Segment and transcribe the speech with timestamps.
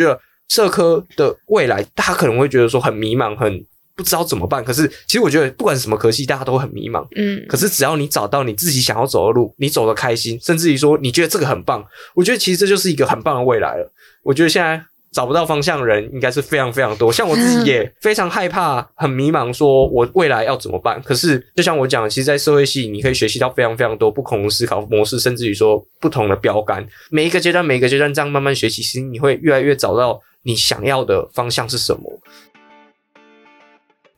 [0.00, 4.64] 就社科的未来，大家可能会觉得说很迷茫，很不知道怎么办。
[4.64, 7.06] 可是其实我觉得，不管什么科系，大家都很迷茫。
[7.16, 11.84] 嗯，可是只要你找到你自己想要走的路，你走的开心，甚至于说你觉得这个很棒，
[12.14, 13.92] 我觉得其实这就是一个很棒的未来了。
[14.24, 14.84] 我觉得现在。
[15.12, 21.02] 找不到方向的人应该是非常非常多，像我自己也非常害怕、很迷茫，说我未来要怎么办？
[21.02, 26.86] 可是就像我讲的，其实，在社会系你可以学习到非常非常多不同的思考模式，甚至于说不同的标杆。
[27.10, 32.20] 每一个阶段，每一个阶段这样慢慢学习，其实你会越来越找到你想要的方向是什么。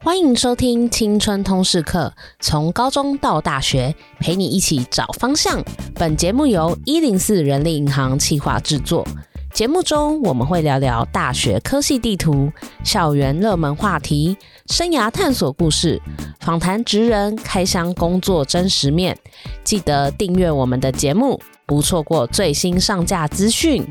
[0.04, 5.64] 欢迎收听青春通识课，从高中到大学，陪你一起找方向。
[5.94, 9.06] 本节目由一零四人力银行企划制作。
[9.52, 12.50] 节目中我们会聊聊大学科系地图、
[12.82, 16.00] 校园热门话题、生涯探索故事、
[16.40, 19.16] 访谈职人开箱工作真实面。
[19.62, 23.86] 记得订阅我们的节目，不错过最新上架资讯。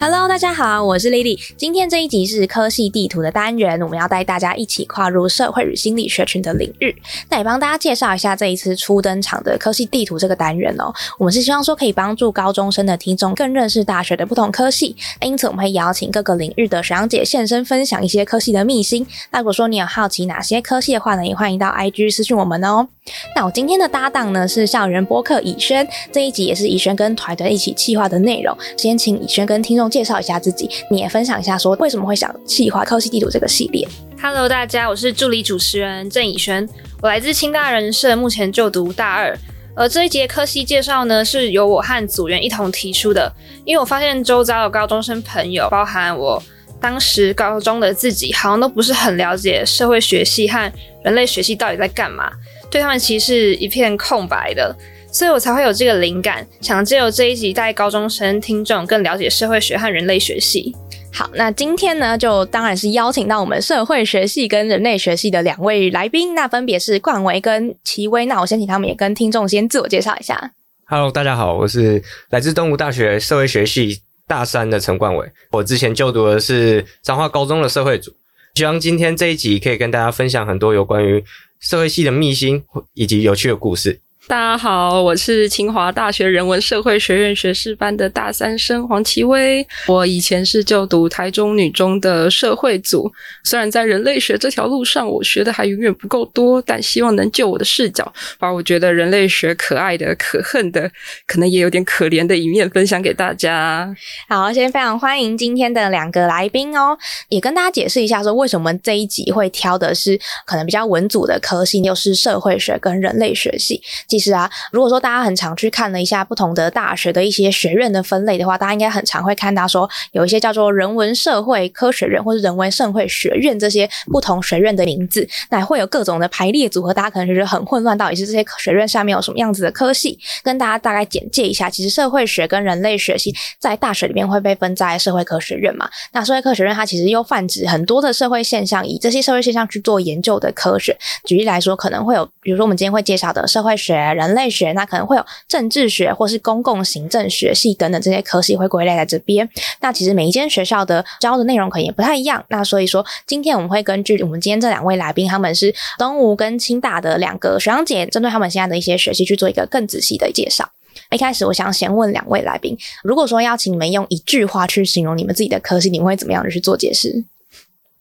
[0.00, 1.38] Hello，大家好，我是 Lily。
[1.56, 6.94] 今天这一集是科系地图的单元，我们要带大家一起跨入社会与心理学群的领域。
[7.30, 10.92] 那也帮大家介绍一下这一次初登场的科系地图这个单元哦。
[11.18, 19.06] 我们是希望说可以帮助高中生的听众更认识大学的不同科系，因此我们会邀请各个领域的学长姐现身分享一些科系的秘辛。
[19.30, 22.88] 那如果说你有好奇哪些科系的话呢，也欢迎到 IG 私讯我们哦。
[23.36, 28.56] 那我今天的搭档呢是校园播客以轩，这一集也是以轩跟团队一起企划的内容。
[28.78, 33.86] 先请以轩跟听众介绍一下自己，你也分享一下说为什么会想企划科系地图这个系列。
[34.22, 36.66] Hello，大家，我是助理主持人郑以轩，
[37.02, 39.36] 我来自清大人社，目前就读大二。
[39.76, 43.30] 而这一节科系介绍呢，是由我和组员一同提出的，
[43.66, 46.42] 因为我发现周遭的高中生朋友，包含我
[46.80, 52.30] 当时高中的自己，好像都不是很了解社会学系和人类学系到底在干嘛。
[52.74, 54.76] 对他们其实是一片空白的，
[55.12, 60.74] 所以我才会有这个灵感，想借由这一集带高中生听众更了解社会学和人类学系。
[61.12, 68.26] 好，那今天呢，就当然是邀请到我们社会学系跟人类学系的两位来宾，那分别是冠维跟齐威。
[68.26, 70.50] 那我先请他们也跟听众先自我介绍一下。
[70.86, 78.10] Hello，大家好，我是来自东吴大学社会学系大三的陈冠伟，我之前就读的是彰化高中的社会组，
[78.56, 81.22] 希望今天这一集可以跟大家分享很多有关于。
[81.64, 84.02] 社会系的秘辛以及有趣的故事。
[84.26, 89.64] 大家好，我是清华大学人文社会学院学士班的大三生黄綺薇。
[89.86, 93.12] 我以前是就读台中女中的社会组，
[93.44, 100.90] 虽然在人类学这条路上我学的还远远不够多，但希望能就我的视角，把我觉得人类学可爱的、可恨的，
[101.26, 103.94] 可能也有点可怜的一面分享给大家。
[104.30, 106.96] 好，先非常欢迎今天的两个来宾哦，
[107.28, 113.82] 也跟大家解释一下说为什么这一集会挑的是可能比较文组的科系，又是社会学跟人类学系。
[114.14, 130.16] 其实啊，如果说大家很常去看了一下不同的大学的一些学院的分类的话，大家应该很常会看到说有一些叫做人文社会科学院或者人文社会学院这些不同学院的名字，那会有各种的排列组合，大家可能觉得很混乱，到底是这些学院下面有什么样子的科系？
[130.44, 135.90] 跟大家大概简介一下，其实社会学跟人类学系在大学里面会被分在社会科学院嘛。
[136.12, 140.96] 那社会科学院它其实又泛指很多的社会现象，以这些社会现象去做研究的科学。
[141.24, 149.48] 举例来说，可能会有，比如说我们今天会介绍的社会学、人类学，那可能会有政治学或是公共行政学系等等这些科系会归类在这边。
[149.80, 152.44] 那其实每一间学校的教的内容可能也不太一样。
[152.48, 160.68] 那所以说，今天我们会根据我们今天这两位来宾，他们是东吴跟清大的两个学长姐，针对他们现在的一些学系去做一个更仔细的介绍。
[161.10, 167.24] 一开始，我想先问两位来宾，如果说要请你们用一句话去形容你们自己的科系，你们会怎么样去做解释？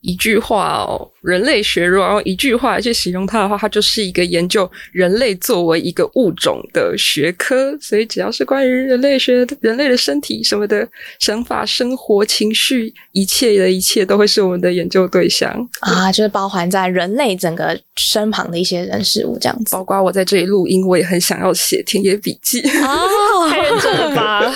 [0.04, 1.10] 一句话哦。
[1.24, 7.76] 人类学如果用一句话去形容它的话，它就是一个研究人类作为一个物种的学科。
[7.80, 10.86] 所以只要是关于人类学、人类的身体什么的
[11.20, 15.50] 想法、生活、情绪，一切的一切都会是我们的研究对象
[15.80, 19.74] 啊，就是包含在人类整个身旁的一些人事物这样子。
[19.74, 24.54] 包括我在这里录音，我也很想要写田野笔记哦， 太认真了吧？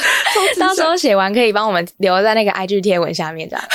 [0.59, 3.65] 到时候写完可以帮我们留在那个 IG 贴文下面这样。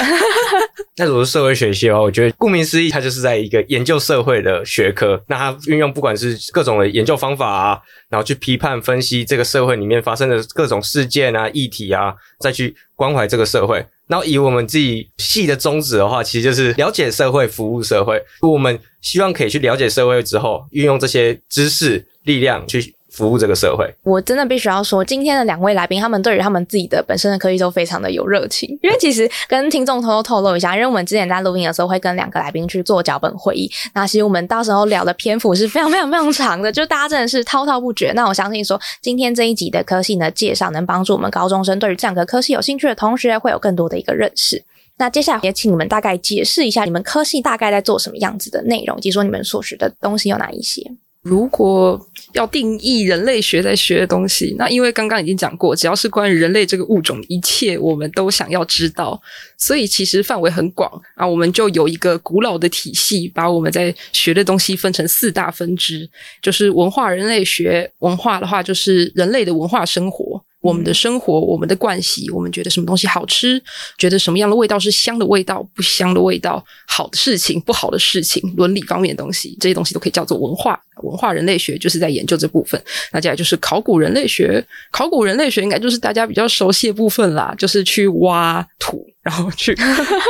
[0.97, 2.89] 那如果是社会学系的话，我觉得顾名思义。
[2.89, 7.79] 它就是在一个研究社会的学科，那它运用不管是各种的研究方法啊，
[8.09, 13.85] 然后去批判分析这个社会里面发生的各种事件啊、议题啊，再去关怀这个社会。
[14.09, 18.23] 然后以我们自己系的宗旨的话，其实就是了解社会、服务社会。
[18.41, 23.95] 我们希望可以去了解社会之后，运用这些知识力量去服务这个社会。
[24.03, 28.69] 我真的必须要说，今天的两位来宾，他们对于他们自己的本身的科系都非常的有热情。
[28.83, 38.13] 因为其实跟听众偷偷透露一下，因为我们之前在录音的时候会跟两个来宾去做脚本会议，那其实我们到时候聊的篇幅是非常非常非常长的，就大家真的是滔滔不绝。
[38.13, 44.65] 那我相信说，今天这一集的科系呢介绍，能帮助我们高中生对于这两个科系有兴趣的同学，会有更多的一个认识。
[44.99, 50.83] 那接下来也请你们大概解释一下，你们科系大概在做什么样子的内容，以及说你们所学的东西有哪一些。
[51.23, 59.21] 如果要定义人类学在学的东西，那因为刚刚已经讲过，只要是关于人类这个物种，一切我们都想要知道，
[59.57, 61.25] 所以其实范围很广啊。
[61.25, 66.11] 我们就有一个古老的体系，把我们在学的东西分成四大分支，
[66.41, 67.89] 就是文化人类学。
[68.01, 70.45] 文化的话，就是人类的文化生活。
[70.63, 73.63] 我们的生活，我们的惯习，我们觉得什么东西好吃，
[73.99, 80.81] 觉得什么样的味道是香的味道，不香的味道，好的事情，不好的事情，伦理方面的东西，这些东西都可以叫做文化。
[81.03, 82.81] 文化人类学就是在研究这部分。
[83.13, 89.77] 那接下来就是考古人类学，考古人类学应该就是大家比较熟悉的部分啦，就是去挖土，然后去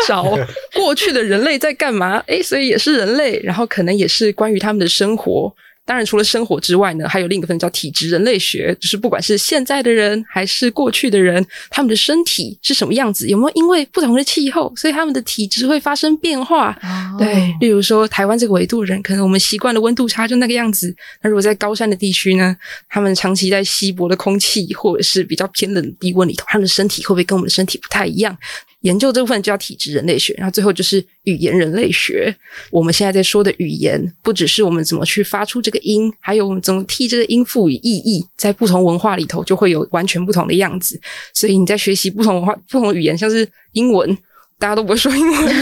[0.09, 0.25] 找
[0.73, 2.19] 过去的人类在干嘛。
[2.27, 5.55] 诶，所以也是人类，然后可能也是关于他们的生活。
[5.85, 16.71] 当然，除了生活之外呢，还有另一个分叫体质人类学，就是不管是现在的人还是过去的人，他们的身体是什么样子，有没有因为不同的气候，所以他们的体质会发生变化？
[16.83, 20.95] 哦、对，例如说台湾这个纬度的人，可能我们习惯的温度差就那个样子。
[21.21, 22.57] 那如果在高山的地区呢，
[22.89, 28.37] 他们长期在稀薄的空气或者是比较偏冷的低温里头，他们的身体会不会跟我们的身体不太一样？
[28.83, 32.33] 研究这部分就叫体质人类学，然后最后就是语言人类学。
[32.71, 41.01] 我们现在在说的语言，不只是我们怎么去发出这个音，还有我们怎么替这个音赋予意义，在不同文化里头就会有完全不同的样子。
[41.33, 44.17] 所以你在学习不同文化、不同语言，像是英文。
[44.59, 45.55] 大家都不会说英文，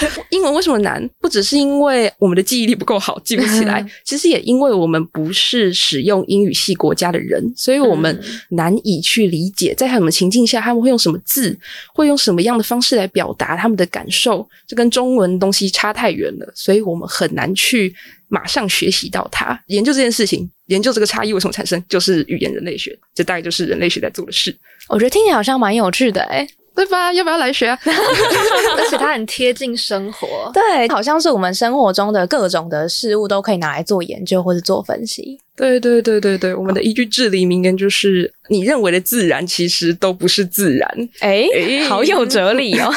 [0.30, 1.08] 英文为什么难？
[1.20, 8.20] 不只是因为我们的记忆力不够好，记不起来，其实也因为我们不是使用英语系国家的人，所以我们
[8.50, 11.58] 难以去理解，在什么情境下他们会用什么字，
[11.94, 17.94] 会用什么样的方式来表达他们的感受，这跟中文东西差太远了，所以我们很难去
[18.28, 19.58] 马上学习到它。
[19.68, 24.56] 研究这件事情，研究这个差异为什么产生，就是语言人类学，这大概就是人类学在做的事。
[24.88, 26.46] 我觉得听起来好像蛮有趣的，诶
[26.76, 27.10] 对吧？
[27.14, 27.78] 要不要来学啊？
[27.84, 35.40] 而且它很贴近生活，对，好像是我们生活中的各种的事物都可以拿来做研究或者做分析。
[35.56, 41.08] 对对对对对，我们的一句至理名言就是：你认为的自然，其实都不是自然。
[41.20, 42.92] 哎诶，好有哲理哦！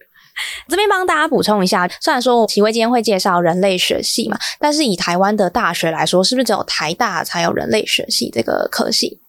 [0.66, 9.20] 这边帮大家补充一下，虽然说棋威今天会介绍人类学系嘛，但是以台湾的大学来说，是不是只有台大才有人类学系这个科系？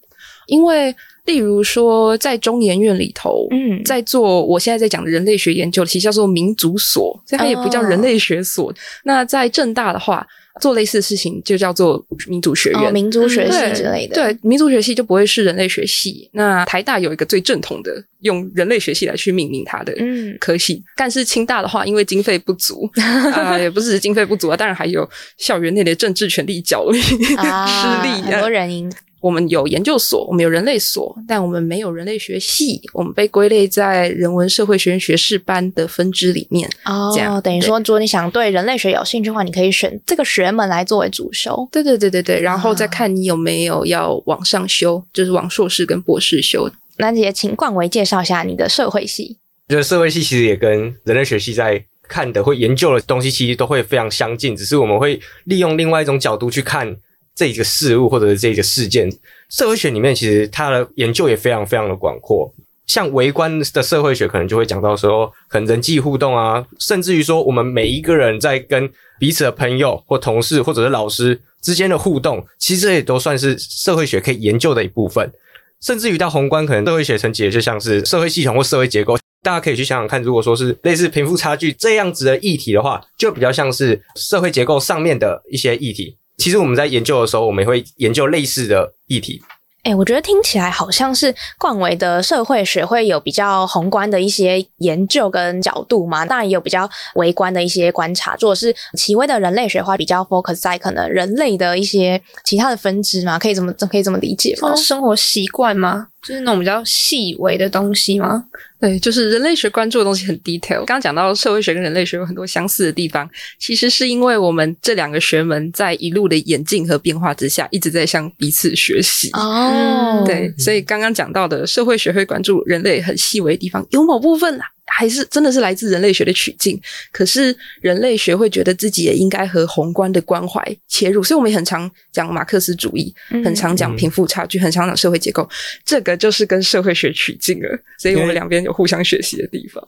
[0.48, 0.96] 因为。
[1.26, 8.72] 例如说，在中研院里头，嗯，在做我现在在讲的人类学研究，其实叫做民族所，所以它也不叫人类学所。
[8.72, 10.26] 哦、那在正大的话，
[10.60, 14.16] 做类似的事情就叫做民族学院、哦、民族学系之类的。
[14.16, 16.30] 对，民族学系就不会是人类学系。
[16.34, 19.94] 那台大有一个最正统的，用人类学系来去命名它的
[20.40, 20.74] 科系。
[20.74, 22.90] 嗯、但是清大的话，因为经费不足
[23.32, 25.08] 啊、呃，也不是经费不足啊，当然还有
[25.38, 27.00] 校园内的政治权力角力、
[27.38, 28.92] 啊、 失利，很多人因。
[29.22, 32.82] 我们有研究所，我们有人类所，但我们没有人类学系。
[32.92, 36.68] 我们被归类在人文社会学院学士班的分支里面。
[36.86, 41.68] 哦，这样等于说，如果你想对人类学有兴趣的话，你可以选这个学门来作为主修。
[41.72, 46.70] 对对对对对，然后再看你有没有要往上修，哦、就是往硕士跟博士修。
[46.98, 49.38] 那也请冠维介绍一下你的社会系。
[49.70, 56.96] 我觉得社会系其实也跟人类学系在看的、会研究的东西，其实都会非常相近，只是我们会利用另外一种角度去看。
[57.36, 59.10] 这一个事物或者是这个事件，
[59.50, 62.54] 社会学里面其实它的研究也非常非常的广阔。
[62.88, 75.32] 像微观的社会学，可能就会讲到说，可能人际互动啊，甚至于说我们每一个人在跟彼此的朋友或同事或者是老师之间的互动，其实这也都算是社会学可以研究的一部分。
[75.80, 86.18] 甚至于到宏观，可能社会学层级就像是社会系统或社会结构，大家可以去想想看，如果说是类似贫富差距这样子的议题的话，就比较像是社会结构上面的一些议题。
[86.42, 89.40] 其实我们在研究的时候，我们也会研究类似的议题。
[89.84, 98.36] 哎，我觉得听起来好像是冠维的社会学会有比较宏观的一些研究跟角度嘛，当然也有比较微观的一些观察。
[98.40, 104.76] 如果是奇微的人类学的话，比较 focus 在可能人类的一些其他的分支嘛，可以怎么可以这么理解吗？
[104.76, 106.08] 生活习惯吗？
[106.22, 108.46] 就是那种比较细微的东西吗？
[108.82, 110.78] 对，就是人类学关注的东西很 detail。
[110.78, 119.30] 刚刚讲到社会学跟人类学有很多相似的地方，其实是因为我们这两个学门在一路的演进和变化之下，一直在向彼此学习。
[119.34, 126.80] 哦，对，所以刚刚讲到的社会学会关注人类很细微的地方，有某部分啦，还是真的是来自人类学的取径。
[127.12, 135.50] 可是人类学会觉得自己也应该和宏观的关怀切入，所以我们也很常讲马克思主义，很常讲贫富差距，很常讲社会结构。
[135.86, 139.82] 这个就是跟社会学取径了，所以我们两边有互相学习的地方。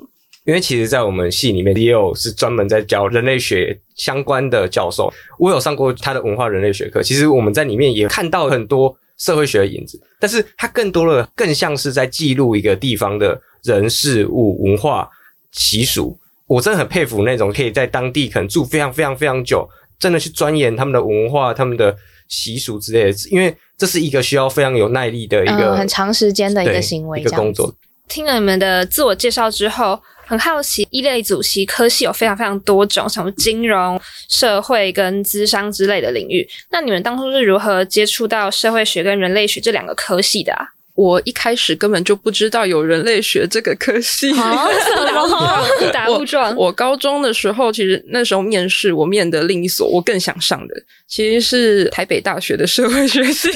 [0.45, 7.01] 因为其实，在我们系里面也有是专门在教人类学相关的教授，我有上过他的文化人类学课。
[7.01, 15.09] 其实我们在里面也看到很多社会学的影子，但是它更多的更像是在记录一个地方的人事物、文化
[15.51, 16.17] 习俗。
[16.45, 19.67] 我真的很佩服那种可以在当地可能住非常非常非常久，
[19.97, 21.95] 真的去钻研他们的文化、他们的
[22.27, 27.73] 习俗之类的，因为这是一个需要非常有耐力的一个、嗯、很长时间的一个行为，一个工作。
[28.09, 36.47] 听了你们的自我介绍之后，很好奇，一类主席科系有非常非常多种，什么金融、社会跟资商之类的领域。
[36.69, 40.67] 那你们当初是如何接触到社会学跟人类学这两个科系的啊？
[40.95, 44.69] 我一开始根本就不知道有人类学这个科系然后，
[45.81, 46.55] 误打误撞。
[46.55, 50.75] 我高中的时候，其实那时候面试，我面的另一所我更想上的，
[51.07, 53.49] 其实是台北大学的社会学系。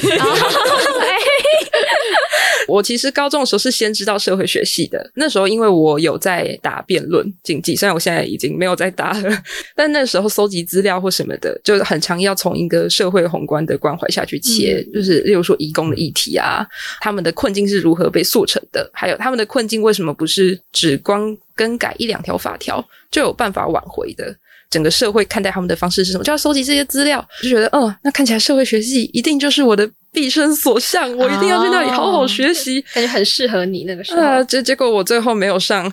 [2.68, 9.42] 我其实高中的时候是先知道社会学系的，那时候因为我有在打辩论竞技，虽然我现在已经没有在打了，
[9.74, 16.64] 但那时候搜集资料或什么的，就很常要从一个社会宏观的关怀下去切，嗯、就是例如说移工的议题啊，
[17.00, 24.36] 他们的困境是如何被塑成的，还有他们的困境为什么不是只光更改一两条法条就有办法挽回的？
[24.70, 26.24] 整个社会看待他们的方式是什么？
[26.24, 29.90] 就要搜集这些资料，就觉得，哦，那看起来社会学系一定就是我的。
[30.12, 34.20] 毕生所向，我一定要去那里好好学习，感觉很适合你那个时候。
[34.22, 35.90] 啊，结结果我最后没有上，误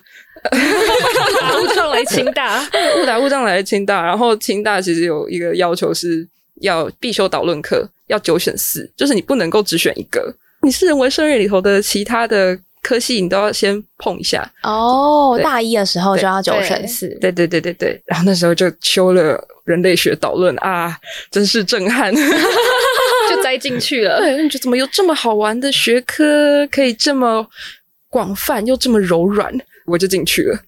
[1.40, 2.62] 打误撞来清大，
[3.02, 4.04] 误打误撞来清大。
[4.04, 6.28] 然后清大其实有一个要求是
[6.62, 10.34] 要必修导论课，要九选四，就是你不能够只选一个。
[10.62, 14.50] 你是人文生日里头的其他的科系，你都要先碰一下。
[14.64, 18.02] 哦，大一的时候就要九选四，对对对对对。
[18.06, 20.98] 然后那时候就修了人类学导论啊，
[21.30, 22.12] 真是震撼。
[23.36, 27.46] 就栽进去了，对，你觉得怎么有这么好玩的学科，可以这么
[28.10, 29.54] 广泛又这么柔软，
[29.86, 30.60] 我就进去了。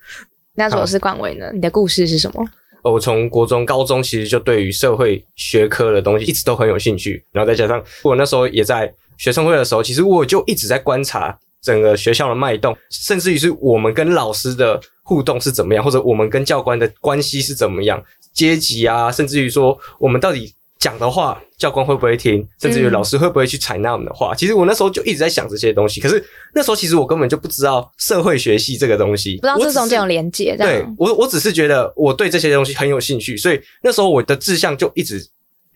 [0.55, 1.50] 那如果是冠伟呢？
[1.53, 2.45] 你的故事是什么？
[2.83, 20.53] 我从国中、高中其实就对于社会学科的东西一直都很有兴趣，然后再加上我那时候也在学生会的时候，其实我就一直在观察整个学校的脉动，甚至于是我们跟老师的互动是怎么样，或者我们跟教官的关系是怎么样，阶级啊，甚至于说我们到底。
[20.79, 22.48] 讲的话，教官会不会听？
[22.62, 24.34] 甚至于老师会不会去采纳我们的话？
[24.34, 26.00] 嗯、其实我那时候就一直在想这些东西。
[26.00, 30.55] 可是那时候其实我根本就不知道社会学系这个东西，不知道这种这种连接。
[30.55, 35.19] 对，我我只是觉得我对这些东西很有兴趣，所以那时候我的志向就一直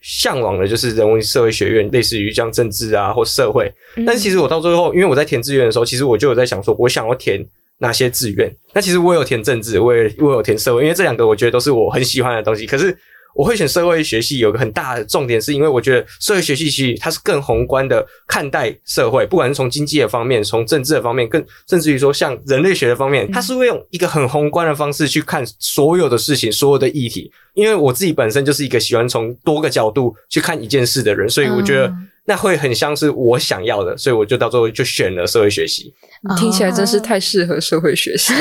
[0.00, 3.72] 向往的就是人文社会学院，类似于像政治啊或社会。
[4.06, 7.44] 但是其实我到最后，因为我在填志愿的时候，其实我就有在想说，我想要填
[7.78, 8.54] 哪些志愿。
[8.72, 12.66] 那其实我有填政治，我也我有填社会，因为这两个我觉得都是我很喜欢的东西。
[12.66, 12.96] 可是。
[13.34, 27.30] 我会选社会学系，有个很大的重点，是因为我觉得社会学系其实它是更宏观的看待社会，不管是从经济的方面，从政治的方面，更甚至于说像人类学的方面，它是会用一个很宏观的方式去看所有的事情，所有的议题。
[27.54, 31.92] 因为我自己本身就是一个喜欢从多个角度去看一件事的人，所以我觉得
[32.24, 35.92] 那会很像是我想要的，所以我就到最后就选了社会学系。
[36.38, 38.32] 听起来真是太适合社会学系。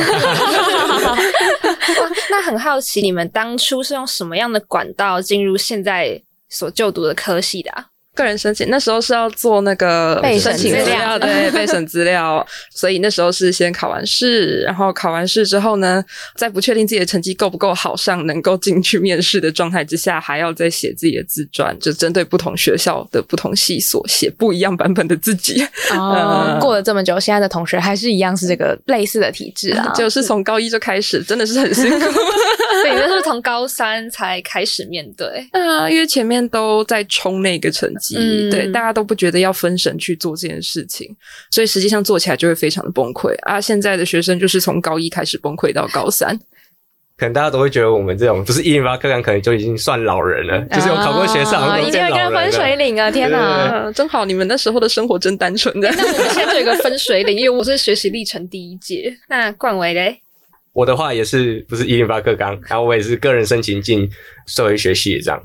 [2.29, 7.90] 那很好奇，你们当初是用什么样的管道进入现在所就读的科系的啊？
[8.13, 16.03] 个人申请那时候是要做那个备审资料，对， 备审资料，所以那时候是先考完试，然后考完试之后呢，
[16.35, 25.65] 在不确定自己的成绩够不够好上能够进去面试的状态之下，还要再写自己的自传，就针对不同学校的不同系所写不一样版本的自己。
[25.91, 31.99] 哦， 过了这么久，现在的同学还是一样是这个类似的体制啊，就是从高一就开始，真的是很辛苦。
[32.83, 35.27] 对，那是从高三才开始面对。
[35.51, 37.93] 啊，因为前面都在冲那个成
[38.49, 41.15] 对，大家都不觉得要分神去做这件事情，
[41.51, 43.61] 所以实际上做起来就会非常的崩溃啊！
[43.61, 46.37] 现在的学生就是从高一开始崩溃到高三，
[47.17, 53.11] 可能大家都会觉得我们这种不是一零八课纲，可能就已经算老人了，就是有考过学上，啊、一定要跟分水岭啊！
[53.11, 55.89] 天哪， 真好，你们那时候的生活真单纯的。
[55.91, 59.15] 那我们现在就有一个分水岭，因为我是学习历程第一届。
[59.29, 60.19] 那冠伟嘞？
[60.73, 64.09] 我的话也是不是一零八课纲，然后我也是个人申请进
[64.47, 65.39] 社会学系这样。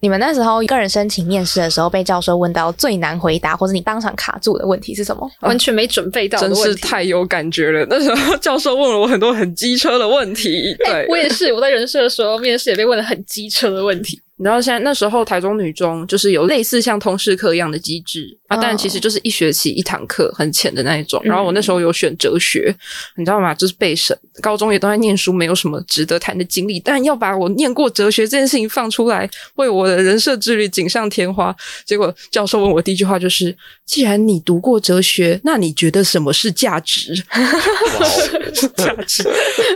[0.00, 5.28] 你们那时候个人申请面试的时候，被教授问到最难回答，或者你当场卡住的问题是什么？
[5.40, 7.86] 完全没准备到真是太有感觉了。
[7.88, 10.74] 那时候教授问了我很多很机车的问题。
[10.78, 14.20] 对、欸、我也是，我在人事的时候面试也被问了很机车的问题。
[14.38, 21.18] 你知道现在那时候台中女中就是有类似像通识课一样的机制啊，但其实就是一学期一堂课，很浅的那一种。
[21.24, 22.74] 然后我那时候有选哲学，
[23.16, 23.54] 你知道吗？
[23.54, 31.56] 就是备审，高中也都在念书，没有什么值得谈的经历，但要把我念过哲学这件事情放出来，为我的人设之旅锦上添花。
[31.86, 37.14] 结果教授问我第一句话就是：既然你读过哲学，那你觉得什么是价值？
[38.76, 39.26] 价值？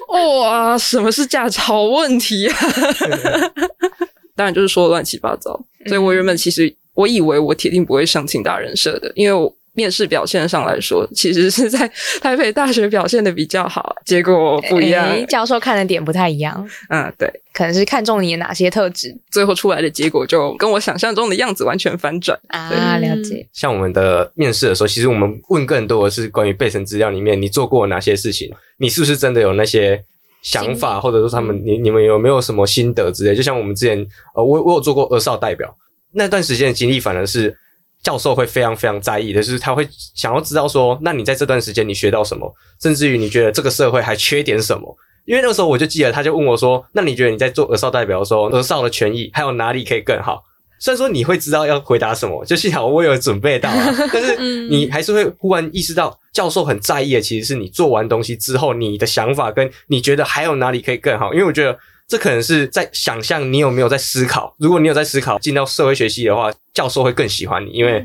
[0.09, 1.59] 哇，什么是价值？
[1.59, 2.57] 好问题啊！
[4.41, 5.51] 当然就是说乱七八糟，
[5.85, 11.87] 所以我原本其实我以为我铁定不会上清大人社的，因为我面试表现上来说，其实是在
[12.23, 16.67] 台北大学表现的比较好，结果不一样，欸，教授看的点不太一样。
[16.89, 22.97] 嗯，对，可能是看中你的哪些特质，最后出来的结果就跟我想象中的样子完全反转啊！
[22.97, 23.47] 了解。
[23.53, 30.03] 像我们的面试的时候，其实我们问更多的是关于备审资料里面你做过哪些事情，你是不是真的有那些。
[30.43, 33.35] 想法，或者说他们，你你们有没有什么心得之类？
[33.35, 33.99] 就像我们之前，
[34.35, 35.75] 呃，我我有做过儿少代表，
[36.13, 37.55] 那段时间的经历，反而是
[38.03, 44.97] 教授会非常非常在意的，就是他会想要知道说，那你在这段时间你学到什么，甚至于你觉得这个社会还缺点什么？
[45.27, 50.43] 因为那个时候我就记得，他就问我说，那你觉得你在做儿少代表的时候，儿少的权益还有哪里可以更好？
[50.81, 54.37] 虽然说你会知道要回答什么，就幸好我有准备到啊， 但是
[54.69, 61.33] 你还是会忽然意识到，教授很在意的其实是你做完东西之后，你的想法跟你觉得还有哪里可以更好。
[61.35, 64.57] 因为我觉得这可能是在想象你有没有在思考。
[64.59, 68.03] 如果你有在思考，进到社会学系的话，教授会更喜欢你，因为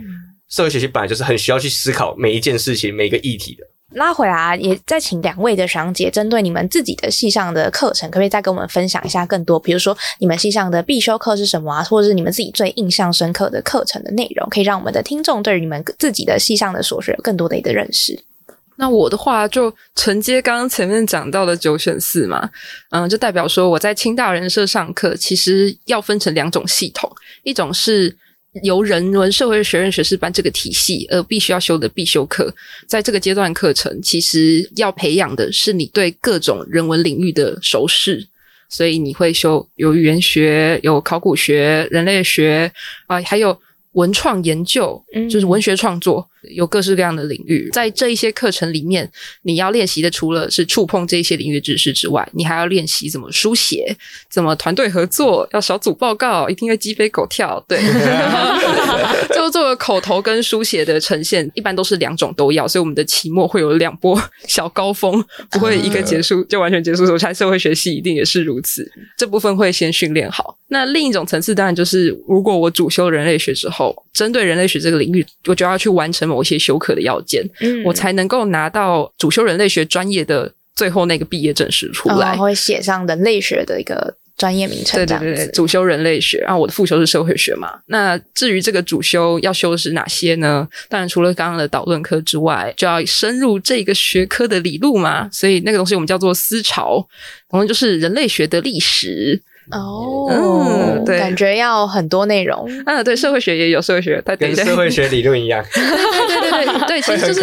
[0.50, 3.65] 社会学系本来就是很需要去思考每一件事情、每一个议题的。
[3.96, 9.58] 拉回来啊，也再请两位的学长姐针对你们自己的系上的课程，可不可以再跟我们分享一下更多？
[9.58, 18.20] 比如说你们系上的必修课是什么啊，或者是你们自己最印象深刻的课程的内容，可以让我们的听众对于你们自己的系上的所学有更多的一个认识。
[18.75, 22.50] 那我的话就承接刚刚前面讲到的九选四嘛，
[22.90, 27.10] 嗯，就代表说我在清大人社上课，其实要分成两种系统，
[27.44, 28.18] 一种是。
[28.64, 32.54] 由人文社会学院学士班这个体系而必须要修的必修课，
[32.88, 38.26] 在这个阶段课程，其实要培养的是你对各种人文领域的熟识，
[38.70, 42.72] 所以你会修有语言学、有考古学、人类学
[43.08, 43.58] 啊、还有
[43.96, 46.25] 文创研究，就是文学创作。
[46.52, 49.12] 有各式各样的领域，在这一些课程里面，
[49.42, 53.98] 你要练习的除了是触碰这一些领域知识之外，你还要练习怎么书写，
[54.30, 57.60] 怎么团队合作，要小组报告，一定会鸡飞狗跳。
[57.68, 57.82] 对，
[59.34, 67.06] 就做个口头跟书写的呈现，一般都是两种都要，所以我们的期末会有两波小高峰，不会一个结束就完全结束。
[67.12, 68.88] 我猜社会学系一定也是如此，
[69.18, 70.55] 这部分会先训练好。
[70.68, 85.06] 那另一种层次当然就是，如果我主修人类学之后，针对人类学这个领域，我就要去完成某一些修课的要件，嗯，我才能够拿到主修人类学专业的最后那个毕业证书出来，哦、会写上人类学的一个专业名称。
[85.06, 87.80] 对对对，主修人类学，然后我的副修是社会学嘛。
[87.88, 90.68] 那至于这个主修要修的是哪些呢？
[90.90, 95.30] 当然除了刚刚的导论课之外，就要深入这个学科的理路嘛。
[95.32, 97.08] 所以那个东西我们叫做思潮，
[97.50, 99.42] 然后就是人类学的历史。
[99.72, 102.70] 哦、oh, 嗯，对，感觉要很多内容。
[102.86, 105.64] 嗯，对，社会学也有社会学，它跟社会学理论一样。
[105.74, 107.42] 对对对 对，其实就是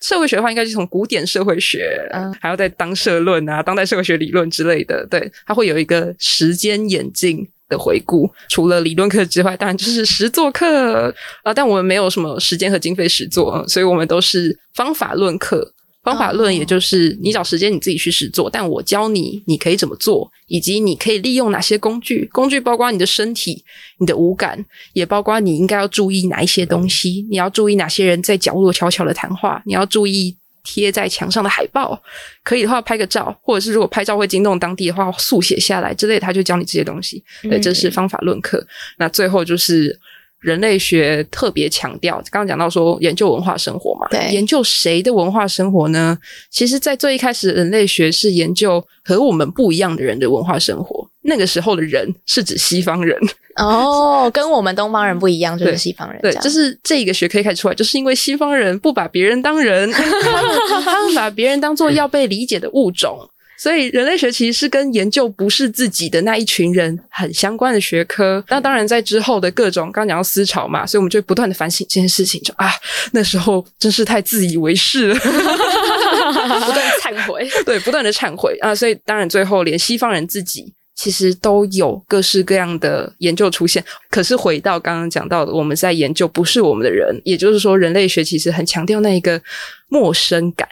[0.00, 5.06] 社会学的话，应该是从古典社会学，嗯，还要再当社论啊，当代社会学理论之类的。
[5.10, 8.30] 对，它会有一个时间演进的回顾。
[8.48, 15.72] 除了理论课之外，当然就是实作课啊，但我们没有什么时间和经费实作，所以我们都是方法论课。
[16.06, 22.28] 方法论也就是你找时间你自己去实做，但我教你你可以怎么做，以及你可以利用哪些工具。
[22.32, 23.64] 工具包括你的身体、
[23.98, 27.26] 你的五感，也包括你应该要注意哪一些东西。
[27.28, 32.00] 你要注意哪些人在角落悄悄的谈话，你要注意贴在墙上的海报。
[32.44, 37.20] 可以的话拍个照，或者是如果拍照会惊动当地的话，速写下来之类的，他就教你这些东西。
[37.42, 38.64] 对，这是方法论课。
[38.98, 39.98] 那最后就是。
[40.46, 46.16] 人类学特别强调，刚刚讲到说研究文化生活嘛，对，研究谁的文化生活呢？
[46.52, 51.04] 其实，在最一开始，人类学是研究和我们不一样的人的文化生活。
[51.22, 53.18] 那个时候的人是指西方人
[53.56, 56.22] 哦，跟我们东方人不一样，就是西方人。
[56.22, 63.18] 对，就是这个学科开始出来，就是因为西方人不把别人当人， 他们把别人当做要被理解的物种。
[63.58, 68.44] 所以人类学其实是跟研究不是自己的那一群人很相关的学科。
[68.48, 72.70] 那当然，在之后的各种刚刚讲到思潮嘛，所以我们就不断的反省这件事情，就啊，
[73.12, 78.74] 那时候真是太自以为是了， 不断忏悔，对，不断的忏悔啊。
[78.74, 83.82] 所以当然，最后连西方人自己其实都有各式各样的研究出现。
[84.10, 89.40] 可是回到刚刚讲到的，我们在研究不是我们的人，也就是说，人类学其实很强调那一个
[89.88, 90.68] 陌生感。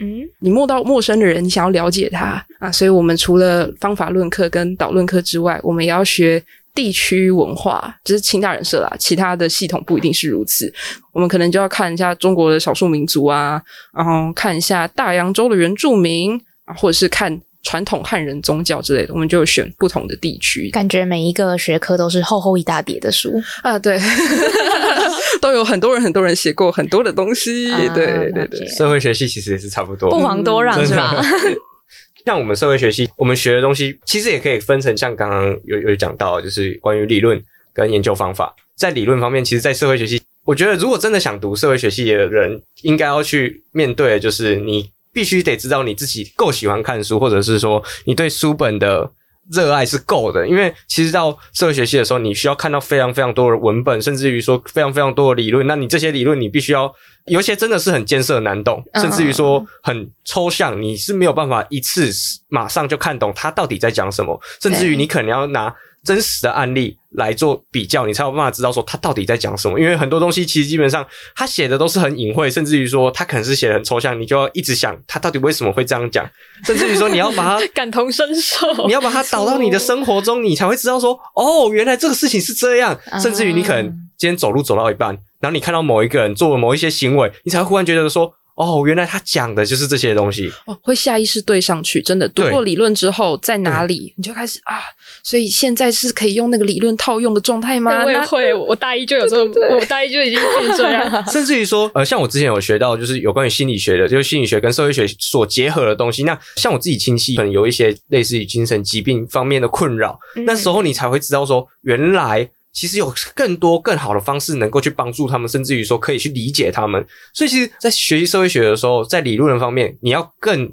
[0.00, 6.42] 嗯，你摸到陌生的人，你想要了解他啊，所以我们除了方法论课跟导论课之外，我们也要学
[6.74, 10.72] 地区文化，就是清大人设啦，其他的系统不一定是如此。
[11.12, 13.60] 我们可能就要看一下中国的少数民族啊，
[13.92, 20.70] 然后看一下大洋洲的原住民啊，或者是看传统汉人宗教之类的，我们就选不同的地区。
[20.70, 23.98] 感觉每一个学科都是厚厚一大叠的书啊，对，
[25.42, 28.66] 都有很多人很多人写过很多的东西，啊、对对对。
[28.68, 31.22] 社会学系其实也是差不多，不遑多让是吧？
[32.26, 38.54] 像我们社会学系，我们学的东西其实也可以分成，像刚刚有有讲到，就是关于理论跟研究方法。
[38.74, 49.10] 在理论方面，其实，在社会学系，我觉得如果真的想读社会学系的人，应该要去面对的就是你必须得知道你自己够喜欢看书，或者是说你对书本的。
[49.52, 55.66] 热爱是够的，因为其实到社会学系的时候，你需要看到非常非常多的文本，甚至于说非常非常多的理论。
[55.66, 56.92] 那你这些理论，你必须要
[57.26, 62.10] 有一些真的是很艰涩难懂，甚至于说很抽象，你是没有办法一次
[62.48, 65.74] 马上就看懂它到底在讲什么，甚至于你可能要拿。
[66.04, 69.78] 真实的案例来做比较，你才有办法知道说他到底在讲什么。
[69.78, 76.24] 因为很多东西其实基本上他写的都是很隐晦，甚至于说他可能是写的很抽象，你就要一直想他到底为什么会这样讲，
[76.64, 82.98] 甚至于说你要把它感同身受，你要把它导到你的生活中，你才会知道说 哦，原来这个事情是这样。
[83.20, 83.84] 甚至于你可能
[84.16, 88.32] 今天走路走到一半，然后你看到某一个人做了某一些行为，你才会忽然觉得说。
[88.58, 94.80] 哦，原来他讲的就是这些东西哦，会下意识对上去，真的读过理论之后，在哪里你就开始啊，
[95.22, 98.04] 所以现在是可以用那个理论套用的状态吗？
[98.04, 101.08] 我也会，我大一就有这个，我大一就已经变这样。
[101.30, 106.24] 甚至于说，呃，像我之前有学到，就是有关于心理学的，就是心理学跟社会学所结合的东西。
[106.24, 112.50] 那像我自己亲戚可能有一些类似于精神疾病方面的困扰，嗯、那时候你才会知道说，原来。
[112.72, 117.04] 其实有更多更好的方式能够去帮助他们，甚至于说可以去理解他们。
[117.34, 120.72] 所以，其实，在学习社会学的时候，在理论方面，你要更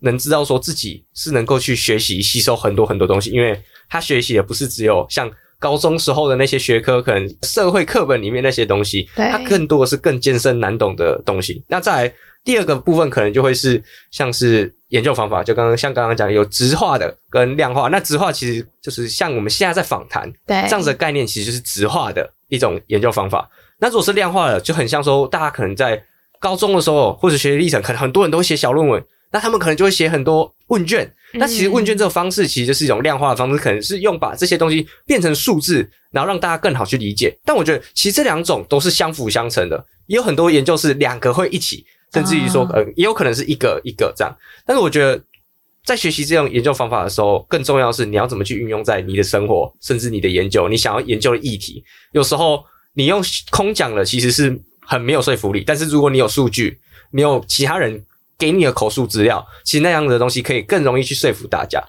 [0.00, 11.62] 能知道说自己是能够去学习、吸收很多很多东西，因为他学习的不是只有像高中时候的那些学科，可能社会课本里面那些东西，它更多的是更艰深难懂的东西。
[11.68, 14.74] 那再来第二个部分，可能就会是像是。
[14.92, 23.48] 研究方法就刚刚像刚刚讲有直化的跟量化，那直化其实就是像我们现在在访谈，对这样子的概念，其实就是直化的一种研究方法。
[23.78, 26.02] 那如果是量化的，就很像说大家可能在
[26.38, 31.10] 高中的时候或者学习历程，可能很多人都会写小论文，那他们可能就会写很多问卷。
[31.32, 37.34] 那其实问卷这个方式其实就是一种量化的方式，可能是用把这些东西变成数字，然后让大家更好去理解。
[37.46, 41.86] 但我觉得其实这两种都是相辅相成的，也有很多研究是两个会一起。
[42.12, 44.36] 甚至于说，呃，也有可能是一个一个这样。
[44.66, 45.18] 但是我觉得，
[45.84, 51.82] 在学习这种研究方法的时候，更重要的是你要怎么去运用在你的生活，甚至你的研究，你想要研究的议题。
[52.12, 52.62] 有时候
[52.94, 55.64] 你用空讲了，其实是很没有说服力。
[55.66, 56.78] 但是如果你有数据，
[57.12, 58.04] 你有其他人
[58.38, 61.82] 给你的口述资料，其实那样的东西可以更容易去说服大家。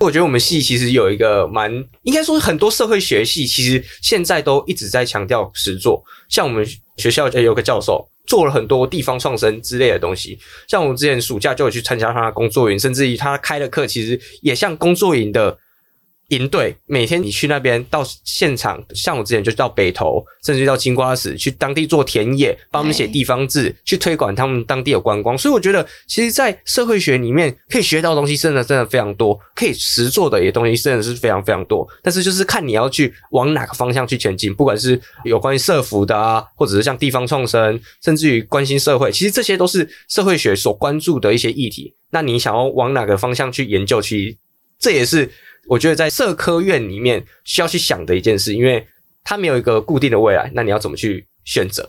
[0.00, 1.70] 我觉得我们系其实有一个蛮，
[2.02, 6.02] 应该说很多社会学系其实现在都一直在强调实作。
[6.28, 8.09] 像我们学校也有个教授。
[8.26, 15.58] 做了很多地方创生之类的东西，像我们之前暑假就有去参加他的工作营，甚至于他开的课其实也像工作营的。
[16.30, 25.36] 营队每天你去那边到现场，像我之前就到北投，甚至到金瓜石去当地做田野，帮他们写地方志，去推广他们当地的观光。
[25.36, 31.86] 所以我觉得，其实，在社会学里面可以学到东西，真的真的非常多，可以实做的一些东西真的是非常非常多。
[32.02, 41.92] 但是就是看你要去往哪个方向去前进，不管是有关于社福的啊，或者是像地方创生，甚至于关心社会，其实这些都是社会学所关注的一些议题。
[42.10, 44.36] 那你想要往哪个方向去研究，其实
[44.78, 45.28] 这也是。
[45.70, 48.84] 我觉得在社科院里面需要去想的一件事，因为
[49.22, 51.88] 它没有一个固定的未来，那你要怎么去选择？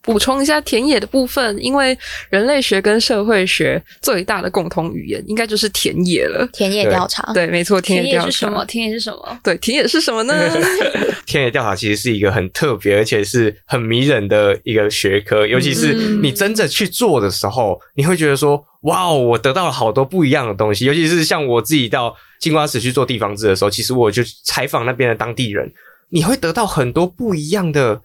[0.00, 6.46] 补充一下田野的部分，因为人类学跟社会学最大的共同语言应该就是田野了。
[6.52, 8.30] 田野调查，对，没错，田野调查。
[8.30, 8.64] 田野是什么？
[8.66, 9.40] 田野是什么？
[9.42, 10.34] 对，田野是什么呢？
[11.26, 25.72] 田野调查其实是一个很特别而且是很迷人的一个学科，尤其是你真正去做的时候，嗯、你会觉得说：“哇哦，我得到了好多不一样的东西。”尤其是像我自己到金瓜石去做地方志的时候，其实我就采访那边的当地人。
[26.10, 28.00] 你会得到很多不一样的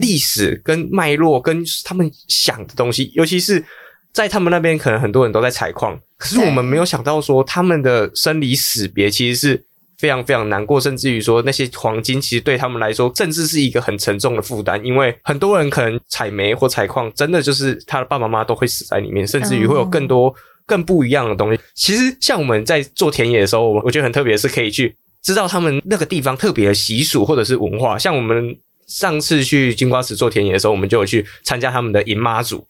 [0.00, 3.10] 历史跟脉络，跟他们想的东西。
[3.14, 3.64] 尤其是
[4.12, 9.64] 在他们那边，可能很多人都在采矿，可是我们没有想到说他们的生离死别其实是
[9.96, 14.84] 非常非常难过，甚至于说那些黄金其实对他们来说，甚至是一个很沉重的负担。
[14.84, 20.34] 因为很多人可能采煤或采矿，真的就是他的爸爸妈妈都会死在里面，甚至于会有更多
[20.66, 21.60] 更不一样的东西。
[21.74, 24.96] 其实像我们在做田野的时候，我我觉得很特别，是可以去。
[25.22, 28.54] 知道他们那个地方特别的习俗或者是文化，像我们
[28.86, 32.66] 上次去金瓜石做田野的时候，我们就有去参加他们的迎妈祖。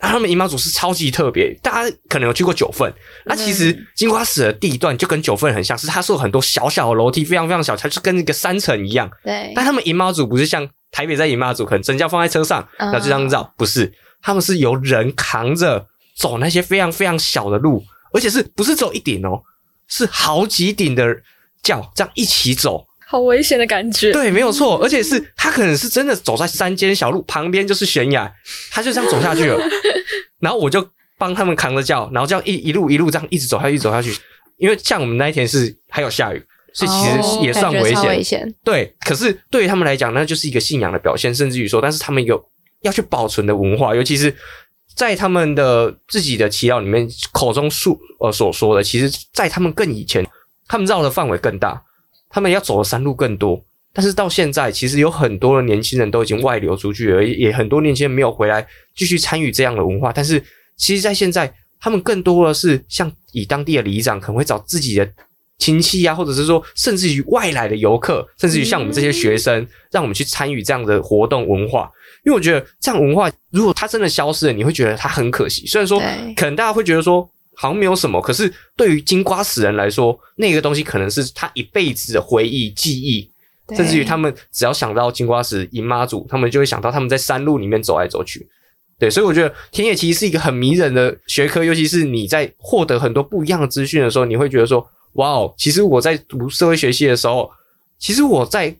[0.00, 2.92] 那他们姨妈祖是超级特别，大家可能有去过九份，
[3.24, 9.08] 那其实金瓜石的地段就跟九份很像，是它是有很多小小的楼梯，非常非常小，它就跟一个山城一样。
[9.22, 19.42] 对，但他们姨妈祖不是像台北在姨妈祖，可能整轿放在车上，然后就这样绕，不是，他们是由人扛着走那些非常非常小的路，而且是不是走一顶哦，
[19.88, 21.06] 是好几顶的
[21.62, 22.86] 轿这样一起走。
[23.06, 28.32] 好危险的感觉，对，没有错，而且是他可能是真的走在山间小路旁边就是悬崖，
[28.70, 29.58] 他就这样走下去了，
[30.40, 34.16] 然后我就帮他们扛着轿，然后这样一一路一路这样一直走下去，一直走下去，
[34.56, 38.54] 因为像我们那一天是还有下雨，所以其实也算危险，哦、危险。
[38.64, 42.42] 对，可是对于他们来讲，那就是一个信仰的表现，甚至于说，但是他们有
[42.80, 44.34] 要去保存的文化，尤其是
[44.94, 50.26] 在他们的自己的祈祷里面口中述呃所说的，其实，在他们更以前，
[50.66, 51.82] 他们绕的范围更大。
[52.34, 60.10] 他们要走的山路更多，但是到现在，其实有很多的年轻人都已经外流出去了，也很多年轻人没有回来继续参与这样的文化。
[60.10, 60.42] 但是，
[60.74, 65.06] 其实，在现在，他们更多的是像以当地的里长，可能会找自己的
[65.58, 71.90] 亲戚啊，或者是说，甚至于外来的游客，甚至于像我们这些学生，让我们去参与这样的活动文化。
[72.24, 75.66] 因为我觉得，这样文化如果它真的消失了，你会觉得它很可惜。
[75.66, 76.00] 虽然说，
[76.36, 77.28] 可能大家会觉得说。
[77.54, 83.30] 好像没有什么，可是对于金瓜死人来说，那个东西可能是他一辈子的回忆、记忆，
[83.76, 88.48] 甚至于他们只要想到金瓜石姨妈祖，他们就会想到他们在山路里面走来走去。
[88.98, 97.50] 对，所以我觉得田野其实是一个很迷人的学科，尤其是你在获得很多不一样的资讯的时候，你会觉得说：哇哦，其实我在读社会学系的时候，
[97.98, 98.74] 其实我在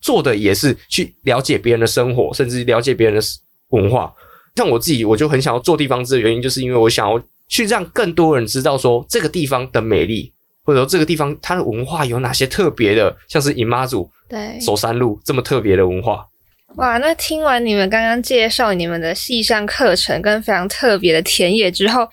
[0.00, 3.26] 做的也是去了解别人的生活，甚至了解别人的
[3.68, 4.12] 文化。
[4.54, 7.22] 像我自己，我就很想要做地方志的原因，就是因为我想要。
[7.48, 10.32] 去让更多人知道说这个地方的美丽，
[10.64, 16.26] 或者说这个地方它的文化有哪些特别的，像是姨妈祖对走山路这么特别的文化。
[16.74, 22.04] 哇，那听完你们刚刚介绍你们的系上课程跟非常特别的田野之后，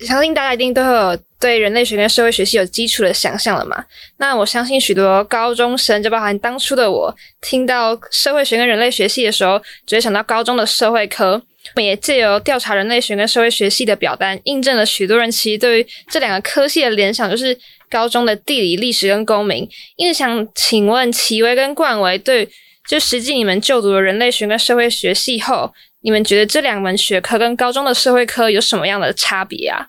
[0.00, 3.82] 相信大家一定都会有对人类学跟社会学系有基础的想象了嘛？
[4.18, 11.42] 那我相信许多高中生，就包含当初的我，听到社会学跟人类学系的时候，只会想到高中的社会科。
[11.74, 17.56] 我们也借由调查人类学跟社会学系的表单，印证了许多人其实对于这两个科系的联想，就是
[17.88, 19.68] 高中的地理、历史跟公民。
[19.96, 22.48] 因此想请问奇威跟冠维，对，
[22.88, 29.86] 就实际你们就读了人类学跟社会学系后，你们觉得这两门学科跟高中的社会科有什么样的差别啊？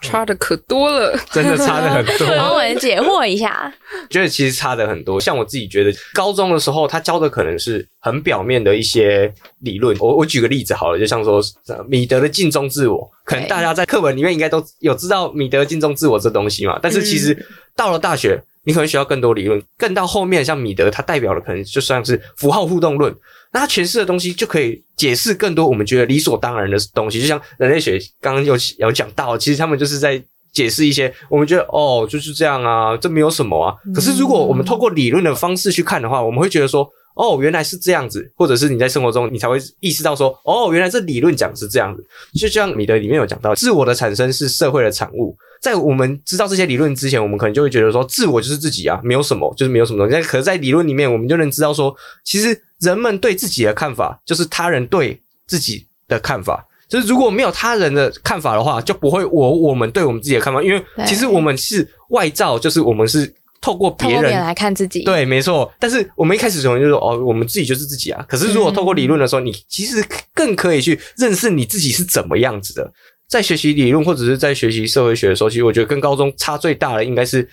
[0.00, 2.28] 差的可多了， 真的差的很多。
[2.36, 3.72] 帮我们解惑一下，
[4.08, 5.20] 觉得其实差的很多。
[5.20, 9.96] 像我自己觉得，高中的时候他教的可能是很表面的一些理论。
[9.98, 11.42] 我我举个例子好了，就像说
[11.88, 16.78] 米德的镜中自我，可能大家在课本里面应该都有知道米德镜中自我这东西嘛。
[16.80, 17.36] 但是其实
[17.74, 23.12] 到了大学，你可能需要更多理论，更到后面像米德，他代表的可能就算是符号互动论。
[23.52, 33.74] 那他诠释的东西就可以解释更多我们觉得理所当然的东西，就像人类学刚刚有有讲到，其实他们就是在解释一些我们觉得哦就是这样啊，这没有什么啊。
[33.94, 42.04] 可是如果我们透过理论的方式去看的话，我们会觉得说哦原来是这样子，或者是你在生活中你才会意识到说哦原来这理论讲是这样子。
[42.38, 45.36] 就像米德里面有讲到，自我的产生是社会的产物。
[45.60, 50.12] 在我们知道这些理论之前，我们可能就会觉得说自我就是自己啊，没有什么，就是没有什么东西。
[50.12, 51.94] 但可是，在理论里面，我们就能知道说，
[52.24, 52.58] 其实。
[52.78, 56.64] 人们对自己的看法，就是他人对自己的看法。
[56.88, 60.62] 就是如果没有他人的看法的话，就不会我我们对我们自己的看法。
[60.62, 65.02] 因为其实我们是外照，就是我们是透过别人来看自己。
[65.02, 65.68] 对，没错。
[65.80, 68.24] 但是我们一开始可能就说哦，我们自己就是自己啊。
[68.28, 70.00] 可是如果透过理论的时候，你其实
[70.32, 72.92] 更可以去认识你自己是怎么样子的。
[73.28, 77.48] 在学习理论或者是在学习社会学的时候，其实我觉得跟高中差最大的应该是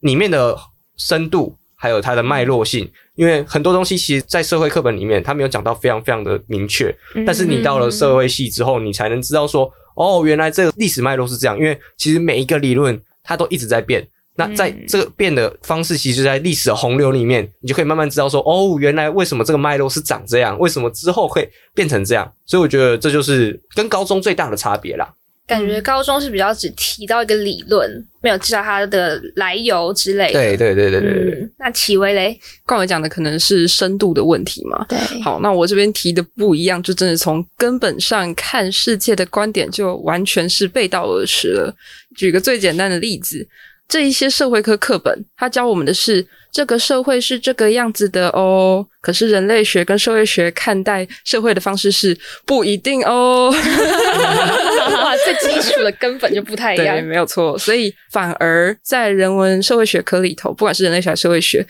[0.00, 0.58] 里面的
[0.96, 1.56] 深度。
[1.74, 6.96] 还有它的脉络性，因为很多东西其实，在社会课本里面，它没有讲到非常非常的明确。
[7.26, 11.58] 但是你到了社会系之后，你才能知道说，哦，原来这个历史脉络是这样。
[11.58, 22.32] 因为其实每一个理论它都一直在变，那在这个变的方式，其实在历史的洪流里面，你就可以慢慢知道说，哦，原来为什么这个脉络是长这样，为什么之后会变成这样。
[22.46, 25.12] 所以我觉得这就是跟高中最大的差别啦。
[25.44, 30.32] 感觉高中是比较只提到一个理论，没有知道它的来由之类的。
[30.32, 31.52] 对对对对对，对、嗯。
[31.58, 32.38] 那奇威嘞？
[32.64, 34.86] 刚才讲的可能是深度的问题嘛？
[34.88, 34.96] 对。
[35.20, 41.74] 好，那我这边提的不一样，就真的从根本上看世界的观点就完全是背道而驰了。
[42.16, 43.46] 举个最简单的例子，
[43.92, 48.86] 这一些社会科课本，它教我们的是这个社会是这个样子的哦。
[49.02, 53.52] 可是人类学跟社会学看待社会的方式是不一定哦。
[53.52, 56.96] 哇，最基础的根本就不太一样。
[56.96, 57.58] 对，没有错。
[57.58, 61.62] 所以反而在人文社会学科里头，不管是人类学还是社会学，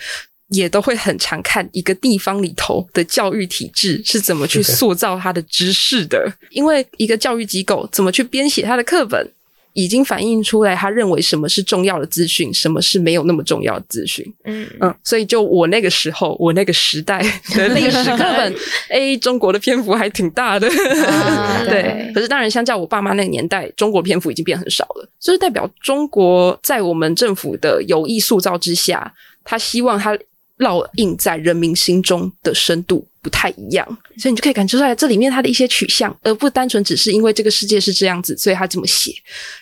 [0.51, 9.29] 也都会很常看一个地方里头的教育体制是怎么去塑造它的知识的，因为一个教育机构怎么去编写它的课本。
[9.75, 14.25] 已经反映出来，他认为什么是重要的资讯，什么是没有那么重要的资讯。
[14.45, 17.23] 嗯嗯，所以就我那个时候，我那个时代
[17.55, 18.55] 的历 史课本，
[18.91, 20.69] 哎，中国的篇幅还挺大的。
[20.69, 25.09] 啊、 对，对，可是当然，相较我爸妈那个年代，中国篇幅已经变很少了。
[25.19, 29.13] 就是代表中国在我们政府的有意塑造之下，
[29.45, 30.17] 他希望他
[30.59, 33.07] 烙印在人民心中的深度。
[33.23, 33.87] 不太一样，
[34.19, 39.15] 所以你就可以感觉出来这里面它的一些取向，而不单纯只是因为这个世界是这样子，所以他这么写。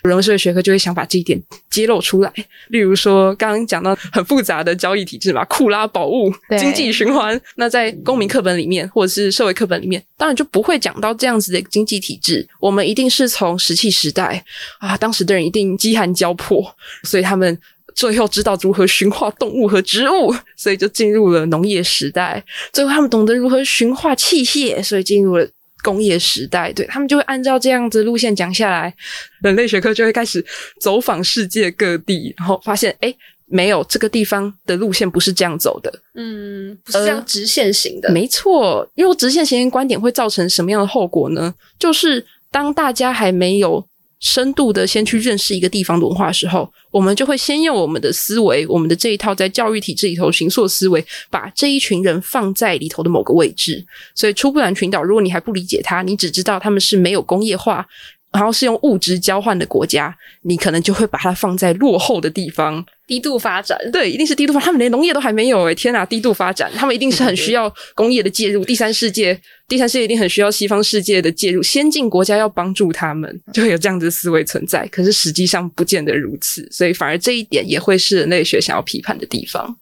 [0.03, 2.33] 人文社会学科就会想把这一点揭露出来，
[2.69, 7.39] 例如说刚刚讲到很复杂的交易体制嘛，库拉宝物、经济循环。
[7.57, 12.49] 那在公民课本里面或者是社会课本里面，当然就不会讲到这样子的经济体制。
[12.61, 14.43] 我们一定是从石器时代
[14.79, 17.59] 啊，当时的人一定饥寒交迫，所以他们。
[18.01, 22.43] 最后知道如何驯化动物和植物， 所以就进入了农业时代。
[22.73, 25.47] 最后他们懂得如何驯化器械，所以进入了
[25.83, 26.73] 工业时代。
[26.73, 28.95] 对，他们就会按照这样子路线讲下来，
[29.43, 30.43] 人类学科就会开始
[30.81, 35.93] 走访世界各地，然后发现，哎，没有这个地方的路线不是这样走的。
[36.15, 38.09] 嗯，不是这样直线型的。
[38.09, 41.55] 呃，没错，因为直线型的观点会造成什么样的后果呢？
[41.79, 43.87] 就是当大家还没有。
[44.21, 53.85] 深度的先去认识一个地方的文化的时候，我们就会先用我们的思维，我们的这一套在教育体制里头形塑思维，把这一群人放在里头的某个位置。
[54.15, 57.87] 所以，出不兰群岛，如果你还不理解它，你只知道他们是没有工业化，
[58.33, 62.85] 然后是用物质交换的国家，你可能就会把它放在落后的地方。
[63.11, 64.67] 低度发展，对，一定是低度发展。
[64.67, 68.65] 他们连农业都还没有诶，天哪， 低度发展，他们一定是很需要工业的介入。
[68.65, 74.87] 第三世界，第三世界一定很需要西方世界的介入，先进国家要帮助他们，就会有这样子的思维存在。
[74.93, 79.77] 可是实际上不见得如此，所以反而这一点也会是人类学想要批判的地方。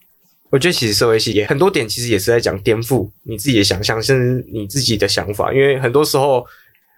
[0.49, 6.43] 我觉得其实社会系也很多点，其实也是在讲颠覆你自己的想象，甚至你自己的想法，因为很多时候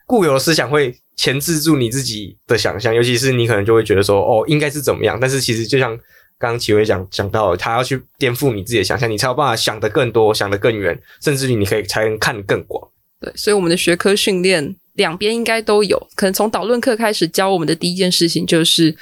[0.08, 6.00] 固有的思想会钳制住你自己的想象，尤其是你可能就会觉得说，哦，应该是怎么样，但是其实就像。
[6.42, 12.86] 刚刚启威讲讲到，他要去颠覆你自己的想象，你才有办法想得更多，想得更远，甚至于你可以才能看得更广。
[13.20, 18.98] 对，所以我们的学科训练两边应该都有，可能从导论课开始教我们的第一件事情就是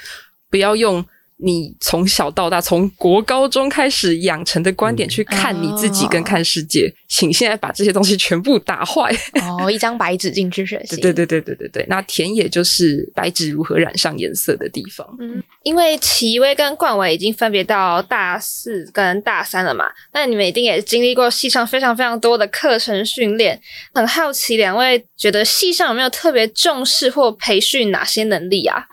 [0.50, 1.04] 不要用。
[1.42, 9.10] 你从小到大，从国高中开始养成的观点去看你自己跟看世界，嗯哦、请现在把这些东西全部打坏。
[9.42, 10.96] 哦，一张白纸进去学习。
[11.00, 15.06] 对对对对对对，那田野就是白纸如何染上颜色的地方。
[15.18, 23.60] 嗯，因为齐威跟冠伟已经分别到大四跟大三了嘛，那你们一定也经历过系上非常非常多的课程训练。
[23.94, 28.84] 很好奇，两位觉得系上有没有特别重视或培训哪些能力啊？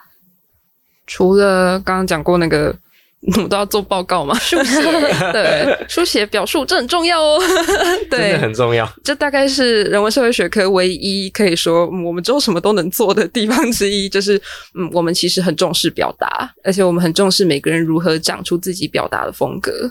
[1.08, 2.72] 除了刚刚讲过那个，
[3.34, 4.80] 我们都要做报告嘛，书写
[5.32, 7.36] 对，书写表述这很重要哦，
[8.08, 8.88] 对，真的很重要。
[9.02, 14.40] 这大概是人文社会学科唯一可以说我们之后什么都能做的地方之一，就是
[14.78, 19.90] 嗯，我们其实很重视表达，而且我们很重视每个人如何长出自己表达的风格。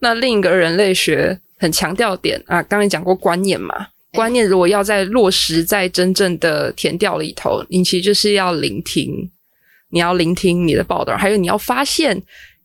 [0.00, 3.74] 那另一个人类学很强调点啊，刚才讲过观念嘛，
[4.12, 9.30] 观念如果要在落实在真正的填调里头，你其实就是要聆听。
[9.90, 12.20] 你要聆听你的报道，还有你要发现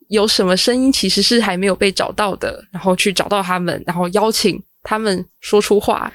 [0.09, 6.11] 有什么声音其实是还没有被找到的，然后去找到他们，然后邀请他们说出话，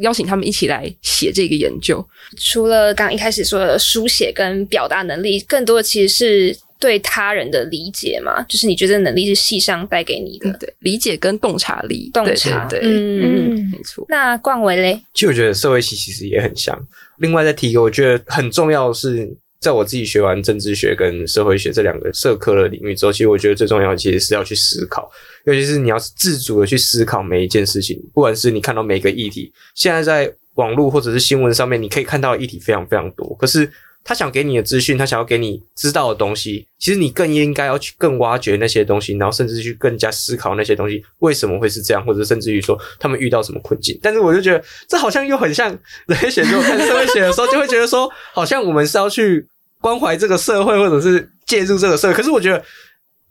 [0.00, 2.06] 邀请他们一起来写这个研究。
[2.38, 14.04] 除了刚刚一开始说的书写跟表达能力，更多的其实是对他人的理解嘛，就是你觉得能力是系上带给你的，对，理解跟洞察力，洞察，对，对，对，嗯嗯，没错。
[14.08, 15.02] 那冠纬嘞？
[15.14, 16.78] 其实我觉得社会系其实也很像。
[17.18, 19.36] 另外再提一个，我觉得很重要的是。
[19.60, 25.10] 在我自己学完政治学跟社会学这两个社科的领域之后，其实我觉得最重要的其实是要去思考，
[25.44, 33.70] 尤其是你要自主的去思考每一件事情，不管是你看到每个议题，现在在网络或者是新闻上面，你可以看到的议题非常非常多，可是。
[34.02, 43.96] 他想给你的资讯，他想要给你知道的东西，其实你更应该要去更挖掘那些东西，然后甚至去更加思考那些东西为什么会是这样，或者甚至于说他们遇到什么困境。
[44.00, 45.68] 但是我就觉得这好像又很像
[46.06, 49.46] 人类学，就看社会学的时候，就会觉得说，好像我们是要去
[49.80, 52.14] 关怀这个社会，或者是介入这个社会。
[52.14, 52.62] 可是我觉得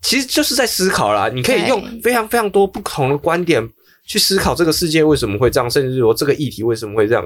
[0.01, 3.67] 其实就是在思考啦，你可以用非常非常多不同的观点
[4.05, 7.23] 去思考这个世界为什么会这样，甚至说这个议题为什么会这样，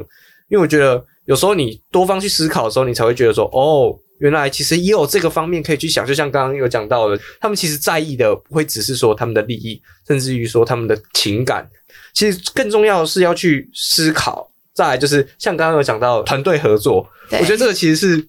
[0.49, 1.03] 因为我觉得。
[1.25, 6.05] 有时候你多方去思考的时候，你才会觉得说，哦，原来其实也有这个方面可以去想。
[6.05, 11.65] 就像刚刚有讲到的，他们其实在意的不会只是说他们的利益，甚至于说他们的情感。
[12.13, 14.45] 其实更重要的是要去思考。
[14.73, 18.27] 再来就是像刚刚有讲到团队合作，我觉得这个其实是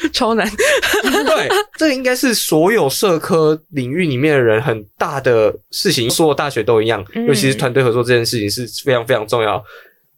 [0.12, 0.48] 超难。
[1.02, 9.62] 对， 这个应该是所有社科领域里面的人很大的事情，所有大学都一样，尤其是团队合作这件事情是非常非常重要。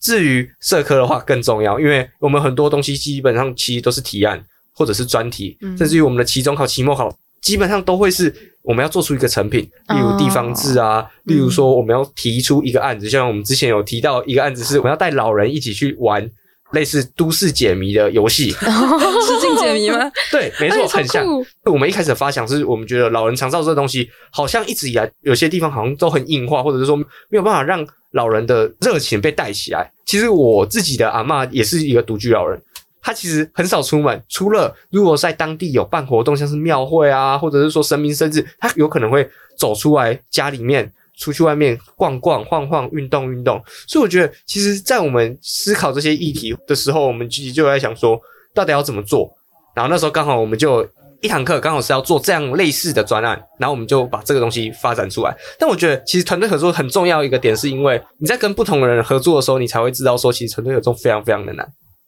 [0.01, 4.43] 至于社科的话更重要，因为我们很多东西基本上其实都是提案
[4.75, 16.29] 或者是专题，甚至于我们的期中考、期末考基本上都会是我们要做出一个成品，例如地方志啊，例如说我们要提出一个案子，像我们之前有提到一个案子是我们要带老人一起去玩。
[16.73, 20.11] 类似都市解谜的游戏， 实境解谜吗？
[20.31, 21.25] 对，没错，很像。
[21.65, 29.91] 我们一开始的发想是我们觉得老人长照这个东西，好像一直以来有些地方好像都很硬化，或者是说没有办法让老人的热情被带起来。
[30.05, 32.61] 其实我自己的阿嬷也是一个独居老人，
[33.01, 40.91] 她其实很少出门，除了如果在当地有办活动，像是庙会啊，或者是说神明生日，她有可能会走出来家里面。
[41.23, 48.21] 出去外面逛逛、晃晃、运动运动，所以我觉得，其实，在我们思考这些议题的时候，我们其实就在想说，
[48.53, 49.33] 到底要怎么做。
[49.77, 50.85] 然后那时候刚好我们就
[51.21, 55.33] 一堂课，刚好是要做这样类似的专案，然后我们就把这个东西发展出来。
[55.61, 61.65] 但我觉得，其实团队合作很重要一个点，是因为你在跟不同的人合作的时候，你才会知道说，其实团队合作非常非常的难。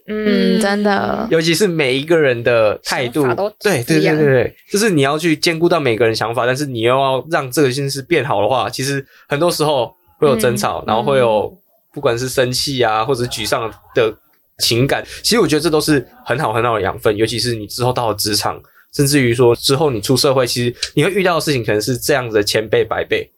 [0.06, 3.22] 嗯，真的，尤其是每一个人的态度，
[3.58, 11.50] 对对对对对，就是你要去兼顾到每个人想法，但是你又要让这个件事变好的话，其实很多时候会有争吵，嗯、然后会有
[11.92, 14.14] 不管是生气啊，或者沮丧的
[14.58, 15.02] 情感。
[15.22, 18.60] 其实我觉得这都是很好很好的养分，尤其是你之后到了职场，
[18.94, 23.30] 甚至于说之后你出社会，其实你会遇到的事情可能是这样子的千倍百倍。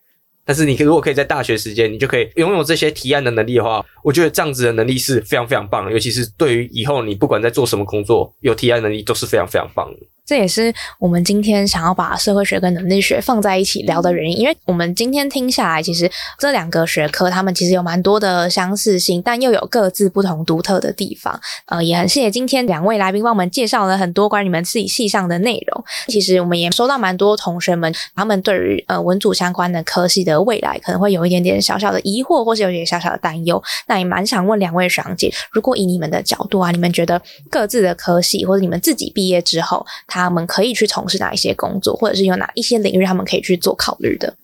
[0.46, 10.06] 但是你如果可以在大学时间，你就可以拥有这些提案的能力的话，我觉得这样子的能力是非常非常棒，尤其是对于以后你不管在做什么工作，有提案能力都是非常非常棒的。
[10.26, 21.40] 这也是我们今天想要把社会学跟能力学放在一起聊的原因，因为我们今天听下来，其实这两个学科他们其实有蛮多的相似性，但又有各自不同独特的地方。
[21.66, 25.84] 呃，也很谢谢今天两位来宾帮我们介绍了很多关于你们自己系上的内容。
[26.08, 33.62] 其实我们也收到蛮多同学们，他们对于呃文组相关的科系的未来可能会有一点点小小的疑惑，或是有一点小小的担忧。
[33.86, 39.86] 那也蛮想问两位学长姐，如果以你们的角度啊，你们觉得各自的科系或者你们自己毕业之后，
[40.30, 44.34] 们可以去从事哪一些工作，或者是有哪一些领域他们可以去做考虑的？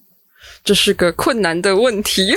[0.65, 2.33] 这是个困难的问题，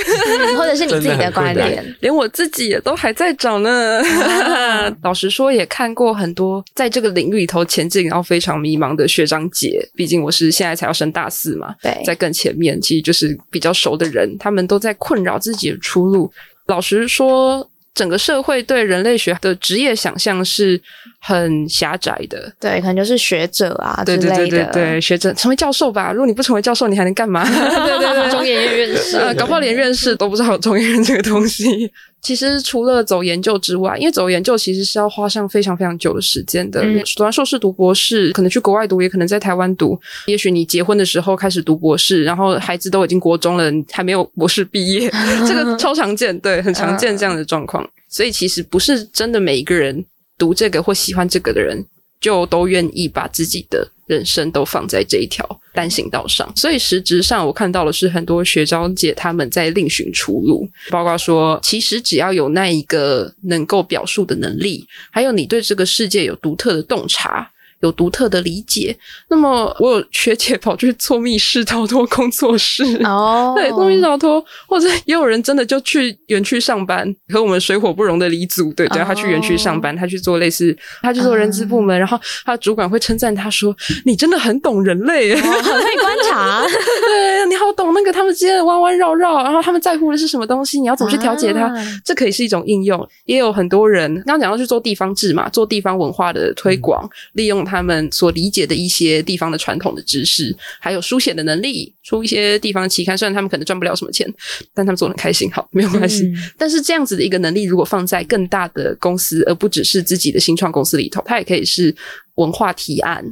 [0.56, 4.00] 或者是你自己的观点，连我自己也都还在找呢。
[4.02, 9.80] 啊、 老实说，也看过很多在这个领域里头前进，然后非常迷茫的学长姐。
[9.94, 16.32] 毕竟我是现在才要升大四嘛，对，在更前面，其实就是比较熟的人，他们都在困扰自己的出路。
[16.66, 17.68] 老实说。
[17.96, 20.78] 整个社会对人类学的职业想象是
[21.18, 26.12] 很狭窄的，对，可能就是学者啊之类的，对对对对对，学者成为教授吧。
[26.12, 27.42] 如果你不成为教授，你还能干嘛？
[27.48, 31.90] 对对对，中研院院士，呃，搞不好连院士都不知道有中研院这个东西。
[32.26, 36.80] 其实除了走研究之外，因为走研究其实是要花上非常非常久的时间的。
[36.82, 39.96] 嗯、读完硕士读博士，可能去国外读，也可能在台湾读。
[40.26, 45.08] 也许你结婚的时候开始读博士，然后孩子都已经国中了，还没有博士毕业，
[45.46, 47.88] 这个超常见，对，很常见这样的状况。
[48.08, 50.04] 所以其实不是真的每一个人
[50.36, 51.86] 读这个或喜欢这个的人，
[52.20, 67.50] 就都愿意把自己的人生都放在这一条单行道上，所以实质上我看到的是很多学长姐他们在另寻出路，包括说，其实只要有那一个能够表述的能力，还有你对这个世界有独特的洞察。
[67.80, 68.96] 有独特的理解，
[69.28, 86.64] 那么我有学姐跑去做密室逃脱工作室哦， 对，做密室逃脱，或者也有人真的就去园区上班，和我们水火不容的李组，对，对，他去园区上班，他去做类似，他去做人资部门，然后他的主管会称赞他说：“你真的很懂人类，很会观察，
[87.04, 91.70] 对，你好懂那个他们之间的弯弯绕绕，然后他们在乎的是什么东西，你要怎么去调节它，
[92.02, 93.06] 这可以是一种应用。
[93.26, 97.65] 也有很多人刚刚讲到去做地方志嘛，做地方文化的推广，利用。
[97.66, 104.26] 他们所理解的一些地方的传统的知识，还有书写的能力，出一些地方的期刊，虽然他们可能赚不了什么钱，
[104.72, 106.22] 但他们做得很开心，好， 没有关系。
[106.26, 111.94] 嗯、但是这样子的一个能力，如果放在更大的公司，而不只是自己的新创公司里头，它也可以是
[112.36, 113.24] 文化提案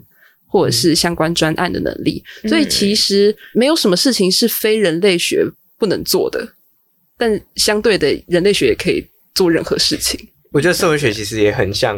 [0.47, 2.23] 或者是相关专案的能力。
[2.43, 5.47] 嗯、所以其实没有什么事情是非人类学
[5.79, 6.47] 不能做的，
[7.17, 9.05] 但相对的，人类学也可以
[9.35, 10.21] 做任何事情。
[10.53, 11.97] 我觉得社会学其实也很像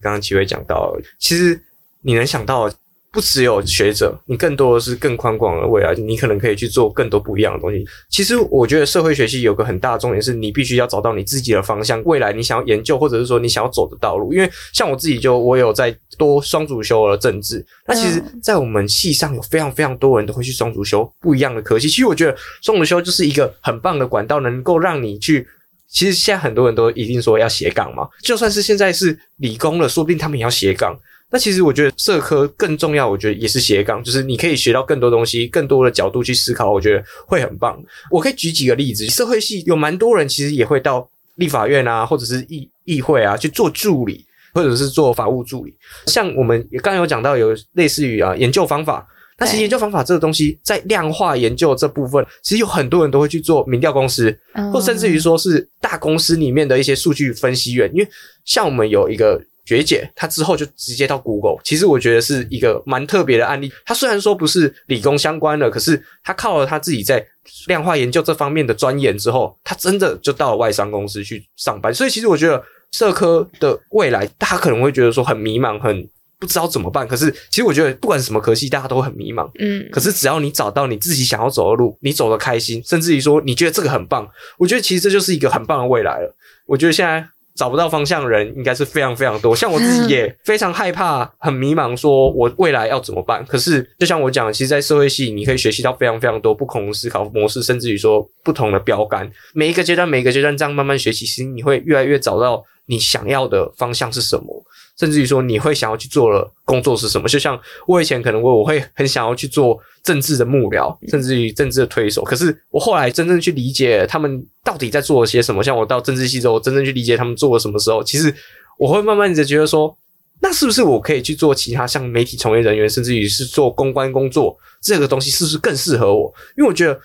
[0.00, 1.60] 刚刚几位讲到，其实。
[2.02, 2.70] 你能想到，
[3.12, 7.84] 不只有学者，你更多的是更宽广的未来，你可能可以去做更多不一样的东西。
[8.08, 14.32] 其实我觉得社会学系有个很大的重点是，你必须要找到你自己的方向，未来你想要研究或者是说你想要走的道路。
[14.32, 21.90] 因为像我自己就我有在多双主修了政治，那其实，在我们系上有非常非常多人都会去双主修不一样的科系。
[21.90, 25.46] 其实我觉得双主修就是一个很棒的管道，能够让你去。
[25.86, 30.98] 其实现在很多人都一定说要斜杠嘛，就算是现在是理工了，说不定他们也要斜杠。
[31.32, 37.82] 那其实我觉得社科更重要，我觉得也是斜杠，就是你可以学到更多东西，更多的角度去思考，我觉得会很棒。
[38.10, 44.22] 我可以举几个例子，社会系有蛮多人其实也会到立法院啊，或者是议议会啊去做助理，
[44.52, 45.74] 或者是做法务助理。
[46.06, 49.08] 像我们刚有讲到，有类似于啊研究方法。
[49.38, 54.38] 那其实研究方法这个东西，在量化研究这部分，其实有很多人都会去做民调公司，
[54.72, 57.90] 或甚至于说是大公司里面的一些数据分析员。
[57.92, 58.08] 因为
[58.44, 63.72] 像我们有一个学姐，她之后就直接到 Google，其实我觉得是一个蛮特别的案例。
[63.84, 67.24] 她虽然说不是理工相关的，可是她靠了她自己在
[67.66, 71.92] 量化研究这方面的钻研之后，她真的就到了外商公司去上班。
[71.94, 76.08] 所以其实我觉得社科的未来，大家可能会觉得说很迷茫，很。
[76.38, 79.48] 不知道怎么办，可是其实我觉得不管什么科系，大家都很迷茫。
[79.60, 86.34] 嗯，可是只要你找到你自己想要走的路，你走得开心，甚至于说你觉得这个很棒，我觉得其实这就是一个很棒的未来了。
[86.66, 87.24] 我觉得现在
[87.54, 93.44] 找不到方向的人应该是非常非常多，像我自己也非常害怕、很迷茫，说我未来要怎么办？
[93.46, 99.30] 可是就像我讲，其实，在社会系你可以学习到非常非常多不同的思考模式，甚至于说不同的标杆。
[99.54, 104.64] 每一个阶段，每一个阶段这样慢慢学习，其实你会越来越找到你想要的方向是什么。
[104.98, 107.26] 甚至于说，你会想要去做的工作是什么？
[107.26, 112.22] 就像我以前可能我我会很想要去做政治的幕僚，甚至于政治的推手。
[112.22, 118.32] 可是我后来真正去理解他们到底在做些什么，像我到政治系之后，真正去理解他们做了什么时候，其实
[118.78, 119.96] 我会慢慢的觉得说，
[120.40, 126.32] 那是不是我可以去做其他像媒体从业人员，甚至于是做公关工作这个东西，是不是更适合我？
[126.58, 127.00] 因为我觉得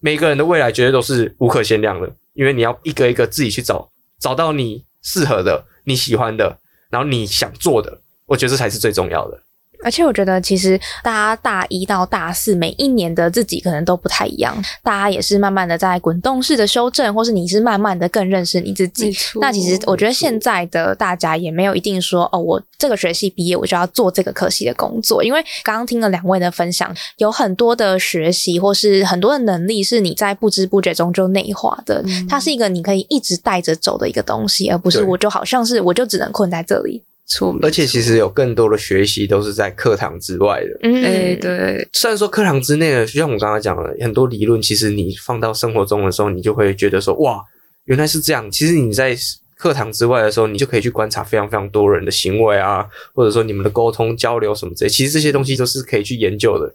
[0.00, 6.58] 每个人的未来绝对都是无可限量的，因为你要一个一个自己去找，找到你适合的、你喜欢的。
[6.90, 9.40] 然后你想做的，我觉得这才是最重要的。
[9.82, 19.14] 而且我觉得，其实大家大一到大四每一年的自己可能都不太一样，大家也是慢慢的在滚动式的修正，或是你是慢慢的更认识你自己。
[19.40, 37.02] 那其实我觉得现在的大家也没有一定说哦，我这个学系毕业我就要做这个科系的工作，因为刚刚听了两位的分享，有很多的学习或是很多的能力是你在不知不觉中就内化的，嗯、它是一个你可以一直带着走的一个东西，而不是我就好像是我就只能困在这里。
[37.62, 40.78] 而且其实有更多的学习都是在课堂之外的。
[40.82, 41.88] 嗯，哎，对。
[41.92, 47.40] 虽然说课堂之内的，就像我刚才讲的，很多理论，其实你放到生活中的时候，你就会觉得说，哇，
[47.84, 48.50] 原来是这样。
[48.50, 49.16] 其实你在
[49.56, 54.88] 课堂之外的时候，你就可以去观察非常非常多人的行为啊，或者说你们的沟通交流什么之类。
[54.88, 56.72] 其实这些东西都是可以去研究的。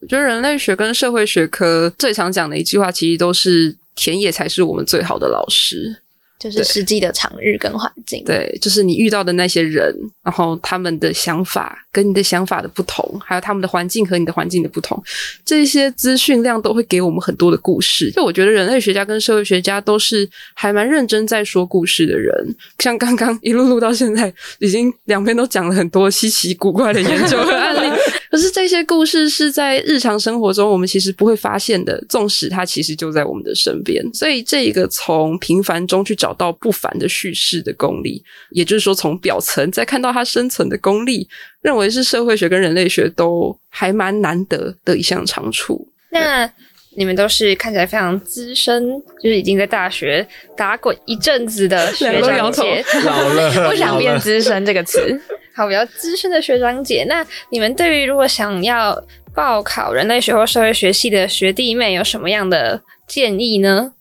[0.00, 6.00] 我觉得人类学跟社会学科最常讲的一句话，其实都是田野才是我们最好的老师。
[6.38, 15.02] 就是实际的场域跟环境，对，就是你遇到的那些人，然后他们的想法跟你的想法的不同，还有他们的环境和你的环境的不同，
[15.44, 18.10] 这些资讯量都会给我们很多的故事。
[18.12, 22.32] 就我觉得人类学家跟社会学家都是还蛮认真在说故事的人，
[22.78, 27.87] 像刚刚一路录到现在，已经两边都讲了很多稀奇古怪的研究和案例。
[28.30, 34.04] 可是这些故事是在日常生活中我们其实不会发现的，纵使它其实就在我们的身边。
[34.12, 41.28] 所以这一个从平凡中去找到不凡的叙事的功力，也就是说从表层再看到它生存的功力，
[41.62, 45.88] 认为是社会学跟人类学都还蛮难得的一项长处。
[46.10, 46.50] 那
[46.98, 50.26] 你们都是看起来非常资深，就是已经在大学
[50.56, 55.16] 打滚一阵子的学长姐， 老了， 不想变资深这个词。
[55.54, 59.00] 好，比较资深的学长姐，那你们对于如果想要
[59.32, 63.92] 报考人类学或社会学系的学弟妹有什么样的建议呢？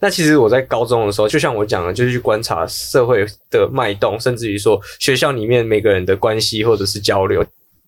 [0.00, 7.42] 那其实我在高中的时候，就像我讲的，就是去观察社会的脉动，甚至于说学校里面每个人的关系或者是交流。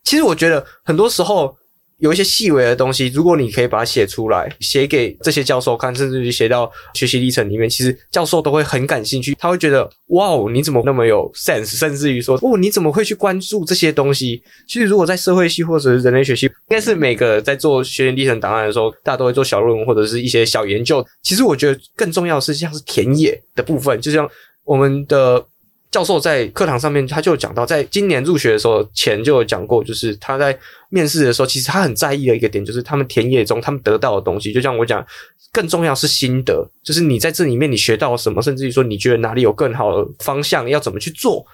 [0.04, 1.54] 其实我觉得很多时候。
[1.98, 9.36] 有一些细微的东西，如果你可以把它写出来，写给这些教授看，甚至于写到学习历程里面，其实教授都会很感兴趣。
[9.38, 11.76] 他会觉得，哇哦，你怎么那么有 sense？
[11.76, 14.40] 甚至于说，哦，你怎么会去关注这些东西？
[14.68, 21.04] 其实，如果在社会系或者是人类学系，应该是每个在做学习历程档案的时候，大家都会做小论文或者是一些小研究。
[21.22, 24.28] 其实，我觉得更重要的是像是田野的部分，就像
[24.64, 25.44] 我们的。
[25.90, 30.56] 教授在课堂上面，他就讲到，在今年入学的时候前就有讲过，就是他在
[30.90, 34.52] 面试的时候，其实他很在意的一个点，就是他们田野中他们得到的东西。
[34.52, 35.04] 就像我讲，
[35.50, 41.46] 更重要是心得，就是你在这里面你学到了什么，甚至于说你觉得哪里有更好的方向，要怎么去做。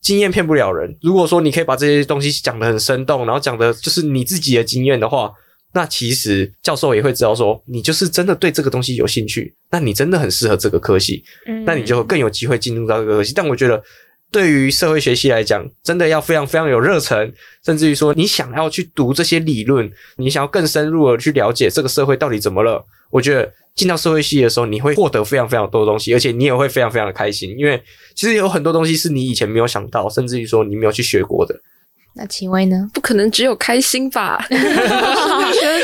[0.00, 5.32] 经验骗不了人，如果说你可以把这些东西讲得很生动，然后讲的就是你自己的经验的话。
[5.72, 13.34] 那其实教授也会知道说，你就是真的对这个东西有兴趣，那你真的很适合这个科系，嗯，那你就更有机会进入到这个科系。
[13.34, 13.82] 但我觉得，
[14.30, 17.30] 对于社会学系来讲，真的要非常非常有热忱，
[17.64, 22.82] 甚至于说你想要去读这些理论，你想要更深入的去了解这个社会到底怎么了。
[23.10, 27.80] 我觉得进到社会系的时候，你会获得非常非常多的东西，而且你也会非常非常的开心，因为
[28.14, 31.54] 其实有很多东西是你以前没有想到，甚至于说你没有去学过的。
[32.16, 32.88] 那棋威呢？
[32.94, 34.42] 不可能只有开心吧？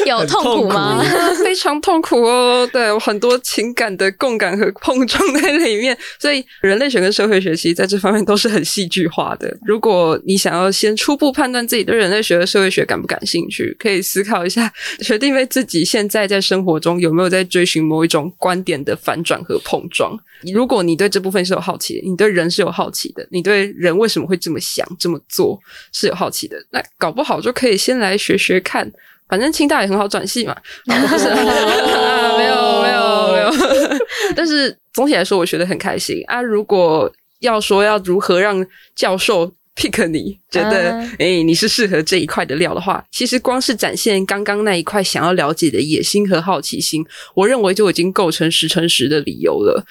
[0.07, 1.03] 有痛苦吗？
[1.45, 2.69] 非常痛苦哦。
[2.73, 9.55] 对，有很多情感的共感和碰撞在里面，所以人类学跟社会学其实在这方面都是很戏剧化的。
[9.65, 20.19] 如果你想要先初步判断自己对人类学和社会学感不感兴趣，可以思考一下决定为自己现在在生活中有没有在追寻某一种观点的反转和碰撞。
[20.53, 25.57] 如果你对这部分是有好奇的，你对人是有好奇的，你对人为什么会这么想、这么做
[25.93, 28.89] 是有好奇的，那搞不好就可以先来学学看。
[29.29, 30.55] 反正清大也很好转系嘛，
[30.85, 31.25] 不是？
[31.31, 33.51] 没有没有没有。
[34.37, 36.41] 但是总体来说，我学得很开心啊。
[36.41, 37.11] 如果
[37.41, 38.65] 要说要如何让
[38.95, 47.03] 教授 pick 你，觉得诶、欸、你是适合这一块的料的话，其实光是展现刚刚那一块想要了解的野心和好奇心，
[47.35, 49.83] 我认为就已经构成十乘十的理由了。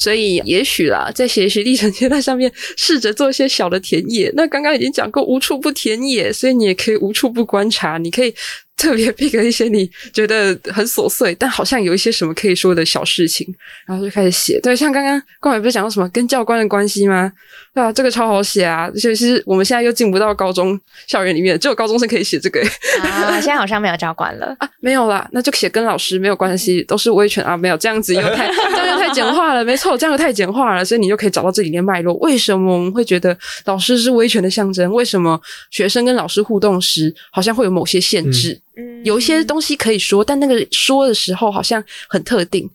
[0.00, 4.32] 所以，也许啦，在学习历程阶段上面，试着做一些小的田野。
[4.34, 7.98] 那刚刚已经讲过，无处不田野，所以你也可以无处不观察。
[7.98, 8.34] 你可以
[8.80, 13.46] 特别 pick 一些你觉得很琐碎，但好像有一些什么可以说的小事情，
[13.86, 14.58] 然后就开始写。
[14.62, 17.30] 对，像刚刚冠伟不是讲到什么跟教官的关系吗？
[17.74, 18.90] 对啊，这个超好写啊！
[18.92, 22.60] 而且其实我们现在又进不到高中校园里面，只有高中生可以写这个。
[23.02, 32.14] 啊，现在好像没有教官了 啊，没有啦，那就写跟老师没有关系，都是威权啊，没有这样子又太这样又太简化了，没错，这样又太简化了，所以你就可以找到这里面脉络。
[32.14, 34.90] 为什么我们会觉得老师是威权的象征？
[34.92, 38.52] 为什么学生跟老师互动时好像会有某些限制？
[38.52, 38.60] 嗯
[39.04, 42.68] 有一些东西可以说，但那个说的时候好像很特定，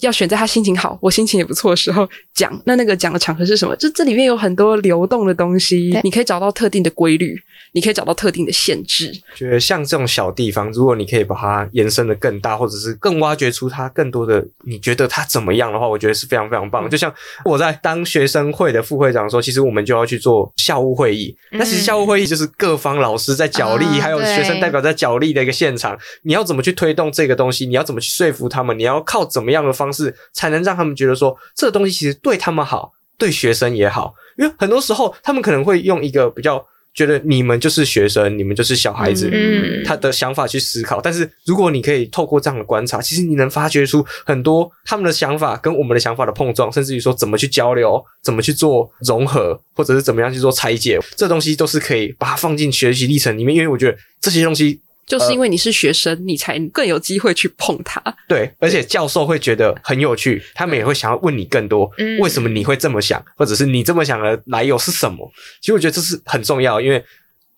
[0.00, 2.50] 要选在他心情好，我心情也不错的时候讲。
[2.64, 3.76] 那那个讲的场合是什么？
[3.76, 7.36] 就这里面有很多流动的东西，你可以找到特定的规律。
[7.72, 9.12] 你可以找到特定的限制。
[9.36, 16.90] 觉得像这种小地方，如果你可以把它延伸的更大，或者是更挖掘出它更多的，你觉得它怎么样的话，我觉得是非常非常棒。
[16.90, 21.32] 就像我在当学生会的副会长的时候，其实我们就要去做校务会议。
[21.52, 25.96] 那其实校务会议就是各方老师在角力，还有学生代表在角力的一个现场。
[26.22, 27.66] 你要怎么去推动这个东西？
[27.66, 28.76] 你要怎么去说服他们？
[28.76, 34.14] 你要靠怎么样的方式才能让他们觉得说这个东西其实对他们好，对学生也好？
[34.38, 36.64] 因为很多时候他们可能会用一个比较。
[36.92, 41.00] 觉得你们就是学生，你们就是小孩子，嗯，他的想法去思考。
[41.00, 53.54] 但是如果你可以透过这样的观察，其实你能发掘出很多他们的想法跟我们的想法的碰撞，甚至于说怎么去交流，怎么去做融合，或者是怎么样去做拆解，这东西都是可以把它放进学习历程里面。
[53.54, 54.80] 因为我觉得这些东西。
[55.10, 58.00] 就是因为你是学生，呃、你才更有机会去碰它。
[58.28, 65.28] 对，而且教授会觉得很有趣，他们也会想要问你更多，嗯，为什么你会这么想，或者是你这么想的来由是什么？
[65.60, 67.04] 其实我觉得这是很重要，因为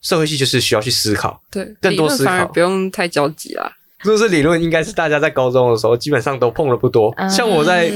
[0.00, 3.70] 社会系就是需要去思考，对，更多思考，不用太焦急啦。
[4.02, 7.92] 如果是理论，应该是大家在高中的时候基本上都碰的不多，嗯，像我在。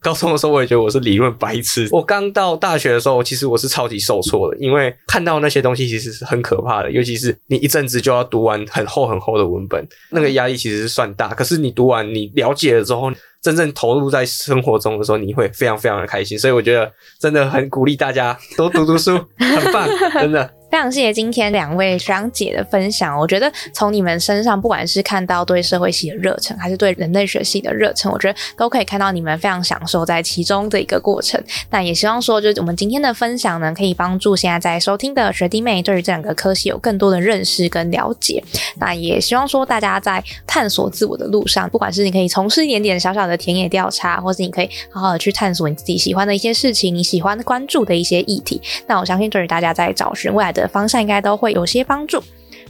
[0.00, 1.88] 高中的时候，我也觉得我是理论白痴。
[1.92, 11.28] 我刚到大学的时候，其实我是超级受挫的，因为看到那些东西其实是很可怕的，尤其是你一阵子就要读完很厚很厚的文本，那个压力其实是算大。
[11.34, 13.10] 可是你读完，你了解了之后，
[13.42, 16.38] 真正投入在生活中的时候，你会非常非常的开心。
[16.38, 19.88] 所以我觉得真的很鼓励大家多读读书，很棒，
[20.22, 20.57] 真的。
[20.70, 31.42] 非常谢谢今天两位学长姐的分享，我觉得从你们身上，不管是看到对社会系的热忱，还是对人类学系的热忱，我觉得都可以看到你们非常享受在其中的一个过程。
[31.70, 38.44] 那也希望说，就是我们今天的分享呢，可以帮助现在在收听的学弟妹，对于这两个科系有更多的认识跟了解。
[38.78, 48.60] 那也希望说，大家在探索自我的路上，不管是你可以从事一点点小小的田野调查，或是你可以好好的去探索你自己喜欢的一些事情，你喜欢关注的一些议题。
[48.86, 50.64] 那我相信，对于大家在找寻未来的的。
[50.64, 52.20] 的方向应该都会有些帮助。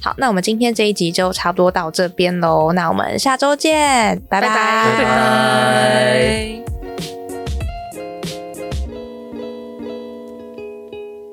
[0.03, 2.71] 好，那我们今天这一集就差不多到这边喽。
[2.75, 4.55] 那我们下周见，拜拜拜
[5.03, 6.63] 拜。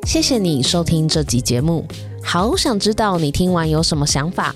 [0.05, 1.85] 谢谢你收听这集节目，
[2.23, 4.55] 好想知道你听完有什么想法。